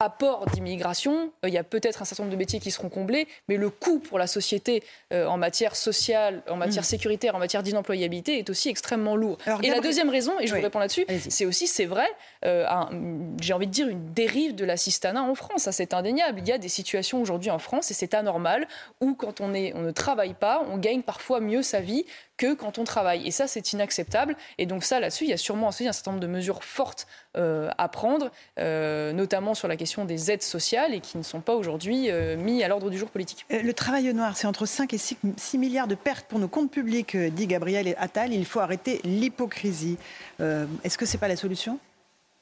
apport 0.03 0.47
d'immigration, 0.47 1.33
euh, 1.45 1.49
il 1.49 1.55
y 1.55 1.59
a 1.59 1.65
peut-être 1.65 2.03
un 2.03 2.05
certain 2.05 2.25
nombre 2.25 2.33
de 2.33 2.39
métiers 2.39 2.61
qui 2.61 2.71
seront 2.71 2.89
comblés, 2.89 3.27
mais 3.49 3.57
le 3.57 3.71
coût 3.71 3.99
pour 3.99 4.19
la 4.19 4.27
société 4.27 4.83
euh, 5.13 5.27
en 5.27 5.39
matière 5.39 5.77
sociale, 5.77 6.43
en 6.49 6.57
matière 6.57 6.83
mm. 6.83 6.87
sécuritaire, 6.87 7.35
en 7.35 7.39
matière 7.39 7.63
d'inemployabilité 7.63 8.39
est 8.39 8.51
aussi 8.51 8.69
extrêmement 8.69 9.17
lourd. 9.17 9.39
et 9.63 9.71
la 9.71 9.81
deuxième 9.81 10.11
raison, 10.11 10.39
et 10.41 10.47
je 10.47 10.55
vous 10.55 10.61
réponds 10.61 10.81
là-dessus, 10.81 11.07
c'est 11.29 11.47
aussi, 11.47 11.67
c'est 11.67 11.87
vrai, 11.87 12.09
euh, 12.45 12.67
j'ai 13.41 13.53
envie 13.53 13.67
de 13.67 13.73
dire 13.73 13.89
une 13.89 14.13
dérive 14.13 14.55
de 14.55 14.65
l'assistanat 14.65 15.23
en 15.23 15.35
France. 15.35 15.63
Ça, 15.63 15.73
c'est 15.73 15.95
indéniable. 15.95 16.41
Il 16.41 16.49
y 16.49 16.53
a 16.53 16.59
des 16.59 16.69
situations 16.69 17.21
aujourd'hui 17.21 17.51
en 17.51 17.59
France, 17.59 17.91
et 17.91 17.95
c'est 17.95 18.15
anormal, 18.15 18.67
où 19.01 19.15
quand 19.15 19.41
on, 19.41 19.55
est, 19.55 19.73
on 19.75 19.83
ne 19.83 19.93
travaille 19.93 20.35
pas, 20.35 20.65
on 20.69 20.79
gagne 20.79 21.03
parfois 21.03 21.41
mieux 21.41 21.63
sa 21.63 21.81
vie 21.81 22.05
que 22.43 22.55
quand 22.55 22.79
on 22.79 22.85
travaille. 22.85 23.27
Et 23.27 23.31
ça, 23.31 23.47
c'est 23.47 23.73
inacceptable. 23.73 24.37
Et 24.59 24.67
donc 24.67 24.85
ça, 24.85 25.01
là-dessus, 25.01 25.25
il 25.25 25.31
y 25.31 25.35
a 25.35 25.39
sûrement 25.39 25.69
aussi 25.69 25.87
un 25.87 25.93
certain 25.93 26.13
nombre 26.13 26.23
de 26.23 26.27
mesures 26.27 26.65
fortes 26.65 27.07
à 27.35 27.89
prendre, 27.89 28.31
notamment 28.59 29.55
sur 29.55 29.69
la 29.69 29.77
question 29.77 30.05
des 30.05 30.31
aides 30.31 30.43
sociales 30.43 30.93
et 30.93 31.01
qui 31.01 31.19
ne 31.19 31.23
sont 31.23 31.41
pas 31.41 31.55
aujourd'hui 31.55 32.11
euh, 32.11 32.37
mis 32.37 32.63
à 32.63 32.69
l'ordre 32.69 32.91
du 32.91 32.99
jour 32.99 33.11
politique. 33.11 33.47
Euh, 33.53 33.63
le 33.63 33.75
travail 33.75 34.13
noir, 34.13 34.37
c'est 34.37 34.47
entre 34.47 34.67
5 34.67 34.93
et 34.95 34.99
6, 34.99 35.19
milliards 35.59 35.87
de 35.87 35.95
pertes 35.95 36.27
pour 36.27 36.39
nos 36.39 36.49
comptes 36.49 36.71
publics, 36.71 37.15
euh, 37.15 37.31
dit 37.31 37.47
Gabriel 37.47 37.95
Attal. 37.99 38.33
Il 38.33 38.45
faut 38.45 38.61
arrêter 38.61 39.01
l'hypocrisie. 39.05 39.97
Est-ce 40.41 40.99
que 40.99 41.07
ce 41.07 41.13
n'est 41.13 41.21
pas 41.21 41.29
la 41.29 41.37
solution? 41.37 41.79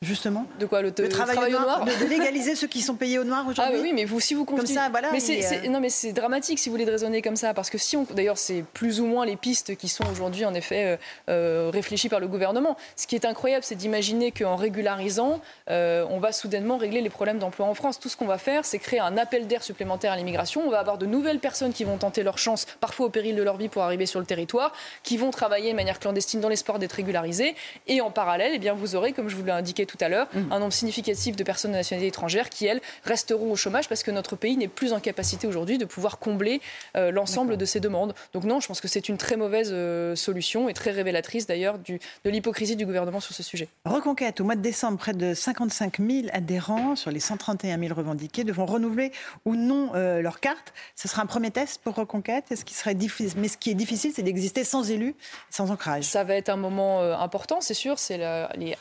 Justement. 0.02 0.46
De 0.58 0.64
quoi 0.64 0.80
le, 0.80 0.92
travail, 0.92 1.54
au 1.54 1.60
noir, 1.60 1.84
De, 1.84 2.06
légaliser 2.06 2.54
ceux 2.54 2.68
qui 2.68 2.80
sont 2.80 2.94
payés 2.94 3.18
au 3.18 3.24
noir 3.24 3.46
aujourd'hui. 3.46 3.74
Ah 3.76 3.82
oui, 3.82 3.92
mais 3.92 4.06
vous 4.06 4.18
si 4.18 4.32
vous 4.32 4.46
continuez. 4.46 4.68
Comme 4.68 4.74
ça, 4.74 4.88
voilà. 4.88 5.10
Mais 5.12 5.20
c'est, 5.20 5.68
non, 5.68 5.78
mais 5.78 5.90
c'est 5.90 6.14
dramatique 6.14 6.58
si 6.58 6.70
vous 6.70 6.72
voulez 6.72 6.86
de 6.86 6.90
raisonner 6.90 7.20
comme 7.20 7.36
ça, 7.36 7.52
parce 7.52 7.68
que 7.68 7.76
si 7.76 7.98
on, 7.98 8.04
d'ailleurs, 8.04 8.38
c'est 8.38 8.64
plus 8.72 9.02
ou 9.02 9.04
moins 9.04 9.26
les 9.26 9.36
pistes 9.36 9.76
qui 9.76 9.88
sont 9.88 10.04
aujourd'hui 10.10 10.46
en 10.46 10.54
effet 10.54 10.98
réfléchies 11.28 12.08
par 12.08 12.18
le 12.18 12.28
gouvernement. 12.28 12.78
Ce 12.96 13.06
qui 13.06 13.14
est 13.14 13.26
incroyable, 13.26 13.62
c'est 13.62 13.74
d'imaginer 13.74 14.32
qu'en 14.32 14.56
régularisant, 14.56 15.42
on 15.68 16.18
va 16.18 16.32
soudainement 16.32 16.78
régler 16.78 17.02
les 17.02 17.10
problèmes 17.10 17.38
d'emploi 17.38 17.66
en 17.66 17.74
France. 17.74 18.00
Tout 18.00 18.08
ce 18.08 18.16
qu'on 18.16 18.26
va 18.26 18.38
faire, 18.38 18.64
c'est 18.64 18.78
créer 18.78 19.00
un 19.00 19.18
appel 19.18 19.48
d'air 19.48 19.62
supplémentaire 19.62 20.12
à 20.12 20.16
l'immigration. 20.16 20.62
On 20.66 20.70
va 20.70 20.80
avoir 20.80 20.96
de 20.96 21.04
nouvelles 21.04 21.40
personnes 21.40 21.74
qui 21.74 21.84
vont 21.84 21.98
tenter 21.98 22.22
leur 22.22 22.38
chance, 22.38 22.64
parfois 22.80 23.04
au 23.04 23.10
péril 23.10 23.36
de 23.36 23.42
leur 23.42 23.58
vie, 23.58 23.68
pour 23.68 23.82
arriver 23.82 24.06
sur 24.06 24.18
le 24.18 24.24
territoire, 24.24 24.72
qui 25.02 25.18
vont 25.18 25.30
travailler 25.30 25.72
de 25.72 25.76
manière 25.76 26.00
clandestine 26.00 26.40
dans 26.40 26.48
l'espoir 26.48 26.78
d'être 26.78 26.94
régularisées. 26.94 27.54
Et 27.86 28.00
en 28.00 28.10
parallèle, 28.10 28.52
eh 28.54 28.58
bien, 28.58 28.72
vous 28.72 28.96
aurez, 28.96 29.12
comme 29.12 29.28
je 29.28 29.36
vous 29.36 29.44
l'ai 29.44 29.52
indiqué 29.52 29.84
tout 29.90 29.98
à 30.00 30.08
l'heure, 30.08 30.28
mmh. 30.32 30.52
un 30.52 30.58
nombre 30.60 30.72
significatif 30.72 31.36
de 31.36 31.42
personnes 31.42 31.72
de 31.72 31.76
nationalité 31.76 32.08
étrangère 32.08 32.48
qui, 32.48 32.66
elles, 32.66 32.80
resteront 33.04 33.50
au 33.50 33.56
chômage 33.56 33.88
parce 33.88 34.02
que 34.02 34.10
notre 34.10 34.36
pays 34.36 34.56
n'est 34.56 34.68
plus 34.68 34.92
en 34.92 35.00
capacité 35.00 35.46
aujourd'hui 35.46 35.78
de 35.78 35.84
pouvoir 35.84 36.18
combler 36.18 36.60
euh, 36.96 37.10
l'ensemble 37.10 37.56
de 37.56 37.64
ces 37.64 37.80
demandes. 37.80 38.14
Donc 38.32 38.44
non, 38.44 38.60
je 38.60 38.68
pense 38.68 38.80
que 38.80 38.88
c'est 38.88 39.08
une 39.08 39.16
très 39.16 39.36
mauvaise 39.36 39.70
euh, 39.72 40.14
solution 40.14 40.68
et 40.68 40.74
très 40.74 40.90
révélatrice 40.90 41.46
d'ailleurs 41.46 41.78
de 41.78 42.30
l'hypocrisie 42.30 42.76
du 42.76 42.86
gouvernement 42.86 43.20
sur 43.20 43.34
ce 43.34 43.42
sujet. 43.42 43.68
Reconquête, 43.84 44.40
au 44.40 44.44
mois 44.44 44.56
de 44.56 44.60
décembre, 44.60 44.98
près 44.98 45.12
de 45.12 45.34
55 45.34 45.98
000 45.98 46.28
adhérents 46.32 46.96
sur 46.96 47.10
les 47.10 47.20
131 47.20 47.78
000 47.78 47.94
revendiqués 47.94 48.44
devront 48.44 48.66
renouveler 48.66 49.12
ou 49.44 49.56
non 49.56 49.90
euh, 49.94 50.22
leur 50.22 50.40
carte. 50.40 50.72
Ce 50.94 51.08
sera 51.08 51.22
un 51.22 51.26
premier 51.26 51.50
test 51.50 51.80
pour 51.82 51.94
Reconquête. 51.94 52.44
Ce 52.54 52.64
qui 52.64 52.74
serait 52.74 52.94
difficile, 52.94 53.38
mais 53.40 53.48
ce 53.48 53.58
qui 53.58 53.70
est 53.70 53.74
difficile, 53.74 54.12
c'est 54.14 54.22
d'exister 54.22 54.64
sans 54.64 54.90
élus, 54.90 55.14
sans 55.50 55.70
ancrage. 55.70 56.04
Ça 56.04 56.24
va 56.24 56.34
être 56.34 56.48
un 56.48 56.56
moment 56.56 57.00
important, 57.00 57.60
c'est 57.60 57.74
sûr. 57.74 57.98
C'est 57.98 58.18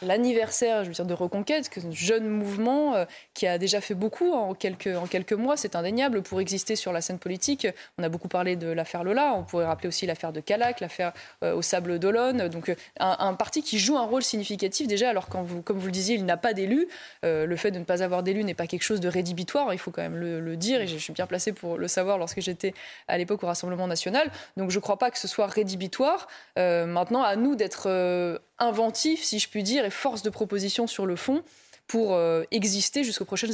l'anniversaire, 0.01 0.83
je 0.83 0.89
de 1.07 1.13
Reconquête, 1.13 1.69
que 1.69 1.79
jeune 1.91 2.27
mouvement 2.27 3.05
qui 3.33 3.47
a 3.47 3.57
déjà 3.57 3.81
fait 3.81 3.93
beaucoup 3.93 4.31
en 4.33 4.53
quelques, 4.53 4.87
en 4.87 5.07
quelques 5.07 5.33
mois. 5.33 5.57
C'est 5.57 5.75
indéniable 5.75 6.21
pour 6.21 6.41
exister 6.41 6.75
sur 6.75 6.93
la 6.93 7.01
scène 7.01 7.19
politique. 7.19 7.67
On 7.97 8.03
a 8.03 8.09
beaucoup 8.09 8.27
parlé 8.27 8.55
de 8.55 8.67
l'affaire 8.67 9.03
Lola. 9.03 9.33
On 9.33 9.43
pourrait 9.43 9.65
rappeler 9.65 9.87
aussi 9.87 10.05
l'affaire 10.05 10.33
de 10.33 10.39
Calac, 10.39 10.79
l'affaire 10.79 11.13
au 11.41 11.61
Sable 11.61 11.99
d'Olonne. 11.99 12.47
Donc 12.49 12.73
un, 12.99 13.33
parti 13.33 13.63
qui 13.63 13.79
joue 13.79 13.97
un 13.97 14.05
rôle 14.05 14.23
significatif 14.23 14.87
déjà. 14.87 15.09
Alors 15.09 15.27
quand 15.27 15.45
comme 15.63 15.77
vous 15.77 15.85
le 15.87 15.91
disiez, 15.91 16.15
il 16.15 16.25
n'a 16.25 16.37
pas 16.37 16.53
d'élus. 16.53 16.87
le 17.23 17.55
fait 17.55 17.71
de 17.71 17.79
ne 17.79 17.83
pas 17.83 18.03
avoir 18.03 18.23
d'élus 18.23 18.43
n'est 18.43 18.53
pas 18.53 18.67
quelque 18.67 18.83
chose 18.83 18.99
de 18.99 19.09
rédhibitoire. 19.09 19.73
Il 19.73 19.79
faut 19.79 19.91
quand 19.91 20.01
même 20.01 20.17
le, 20.17 20.57
dire. 20.57 20.81
Et 20.81 20.87
je 20.87 20.97
suis 20.97 21.13
bien 21.13 21.27
placée 21.27 21.53
pour 21.53 21.77
le 21.77 21.87
savoir 21.87 22.17
lorsque 22.17 22.41
j'étais 22.41 22.73
à 23.07 23.17
l'époque 23.17 23.43
au 23.43 23.47
Rassemblement 23.47 23.87
national. 23.87 24.31
Donc 24.57 24.71
je 24.71 24.77
ne 24.77 24.81
crois 24.81 24.97
pas 24.97 25.11
que 25.11 25.19
ce 25.19 25.27
soit 25.27 25.47
rédhibitoire. 25.47 26.27
maintenant, 26.55 27.23
à 27.23 27.35
nous 27.35 27.55
d'être 27.55 28.39
inventifs, 28.59 29.23
si 29.23 29.39
je 29.39 29.49
puis 29.49 29.63
dire, 29.63 29.85
et 29.85 29.89
force 29.89 30.21
de 30.21 30.29
proposition 30.29 30.87
sur 30.87 31.05
le 31.05 31.15
fond 31.15 31.43
pour 31.87 32.19
exister 32.51 33.03
jusqu'aux 33.03 33.25
prochaines 33.25 33.49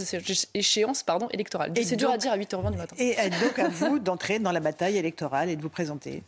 échéances 0.53 1.03
pardon, 1.03 1.29
électorales. 1.31 1.71
C'est 1.81 1.95
dur 1.95 2.11
à 2.11 2.17
dire 2.17 2.33
à 2.33 2.37
8h20 2.37 2.71
du 2.71 2.77
matin. 2.77 2.95
Et 2.99 3.15
donc 3.41 3.57
à 3.59 3.69
vous 3.69 3.97
d'entrer 3.97 4.39
dans 4.39 4.51
la 4.51 4.59
bataille 4.59 4.97
électorale 4.97 5.49
et 5.49 5.55
de 5.55 5.61
vous 5.61 5.69
présenter. 5.69 6.21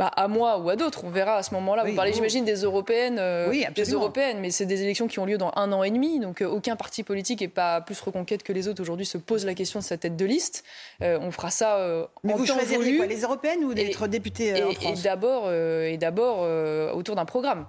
Bah, 0.00 0.10
à 0.16 0.28
moi 0.28 0.56
ou 0.56 0.70
à 0.70 0.76
d'autres. 0.76 1.04
On 1.04 1.10
verra 1.10 1.36
à 1.36 1.42
ce 1.42 1.52
moment-là. 1.52 1.84
vous 1.84 1.94
parlez, 1.94 2.14
j'imagine, 2.14 2.42
des 2.42 2.62
européennes, 2.62 3.18
euh, 3.18 3.52
des 3.76 3.90
européennes, 3.90 4.38
mais 4.40 4.50
c'est 4.50 4.64
des 4.64 4.82
élections 4.82 5.08
qui 5.08 5.18
ont 5.18 5.26
lieu 5.26 5.36
dans 5.36 5.52
un 5.56 5.70
an 5.72 5.82
et 5.82 5.90
demi. 5.90 6.20
Donc, 6.20 6.40
euh, 6.40 6.46
aucun 6.46 6.74
parti 6.74 7.02
politique 7.02 7.42
et 7.42 7.48
pas 7.48 7.82
plus 7.82 8.00
reconquête 8.00 8.42
que 8.42 8.54
les 8.54 8.66
autres 8.66 8.80
aujourd'hui 8.80 9.04
se 9.04 9.18
pose 9.18 9.44
la 9.44 9.52
question 9.52 9.78
de 9.78 9.84
sa 9.84 9.98
tête 9.98 10.16
de 10.16 10.24
liste. 10.24 10.64
Euh, 11.02 11.18
on 11.20 11.30
fera 11.30 11.50
ça 11.50 12.08
mais 12.24 12.32
en 12.32 12.38
vous 12.38 12.46
temps 12.46 12.54
choisirez 12.54 12.96
Quoi, 12.96 13.06
les 13.08 13.20
européennes 13.20 13.62
ou 13.62 13.74
d'être 13.74 14.08
député 14.08 14.64
en 14.64 14.70
France 14.70 15.00
Et 15.00 15.02
d'abord, 15.02 15.52
et 15.52 15.98
d'abord 15.98 16.48
autour 16.96 17.14
d'un 17.14 17.26
programme. 17.26 17.66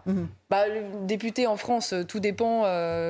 Bah, 0.49 0.63
député 1.01 1.47
en 1.47 1.57
France, 1.57 1.93
tout 2.07 2.21
dépend 2.21 2.63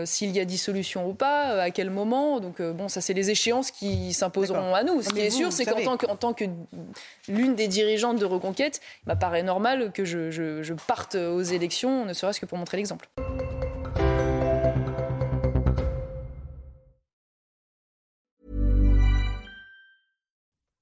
s'il 0.06 0.32
y 0.32 0.40
a 0.40 0.46
dissolution 0.46 1.08
ou 1.08 1.14
pas, 1.14 1.62
à 1.62 1.70
quel 1.70 1.92
moment. 1.92 2.40
Donc, 2.40 2.60
bon, 2.60 2.88
ça, 2.88 3.02
c'est 3.02 3.14
les 3.14 3.30
échéances 3.30 3.70
qui 3.70 4.14
s'imposeront 4.14 4.74
à 4.74 4.84
nous. 4.84 5.04
Ce 5.04 5.10
qui 5.10 5.20
est 5.20 5.30
sûr, 5.30 5.54
c'est 5.54 5.66
qu'en 5.66 5.84
tant 5.84 5.98
que, 5.98 6.06
tant 6.16 6.34
que 6.34 6.46
l'une 7.28 7.54
des 7.54 7.68
dirigeantes 7.68 8.18
de 8.18 8.26
Reconquête, 8.26 8.82
paraît 9.16 9.44
normal 9.44 9.92
que 9.92 10.06
je 10.06 10.74
parte 10.88 11.16
aux 11.16 11.42
élections, 11.42 12.06
ne 12.06 12.14
serait-ce 12.14 12.40
que 12.40 12.46
pour 12.46 12.58
montrer 12.58 12.78
l'exemple. 12.78 13.10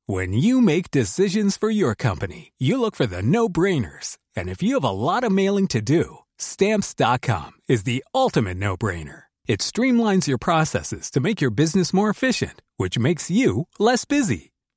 When 0.08 0.34
you 0.34 0.60
make 0.60 0.90
decisions 0.90 1.56
for 1.56 1.70
your 1.70 1.94
company, 1.94 2.52
you 2.58 2.82
look 2.82 2.96
for 2.96 3.06
the 3.06 3.22
no-brainers. 3.22 4.18
And 4.36 4.50
if 4.50 4.64
you 4.64 4.74
have 4.74 4.84
a 4.84 4.90
lot 4.90 5.24
of 5.24 5.32
mailing 5.32 5.68
to 5.68 5.82
do, 5.82 6.20
stamps.com 6.40 7.52
is 7.68 7.84
the 7.84 8.04
ultimate 8.16 8.58
no-brainer. 8.58 9.26
It 9.48 9.60
streamlines 9.60 10.26
your 10.28 10.40
processes 10.40 11.12
to 11.12 11.20
make 11.20 11.42
your 11.42 11.52
business 11.52 11.94
more 11.94 12.10
efficient, 12.10 12.64
which 12.78 12.98
makes 12.98 13.30
you 13.30 13.68
less 13.78 14.06
busy. 14.06 14.52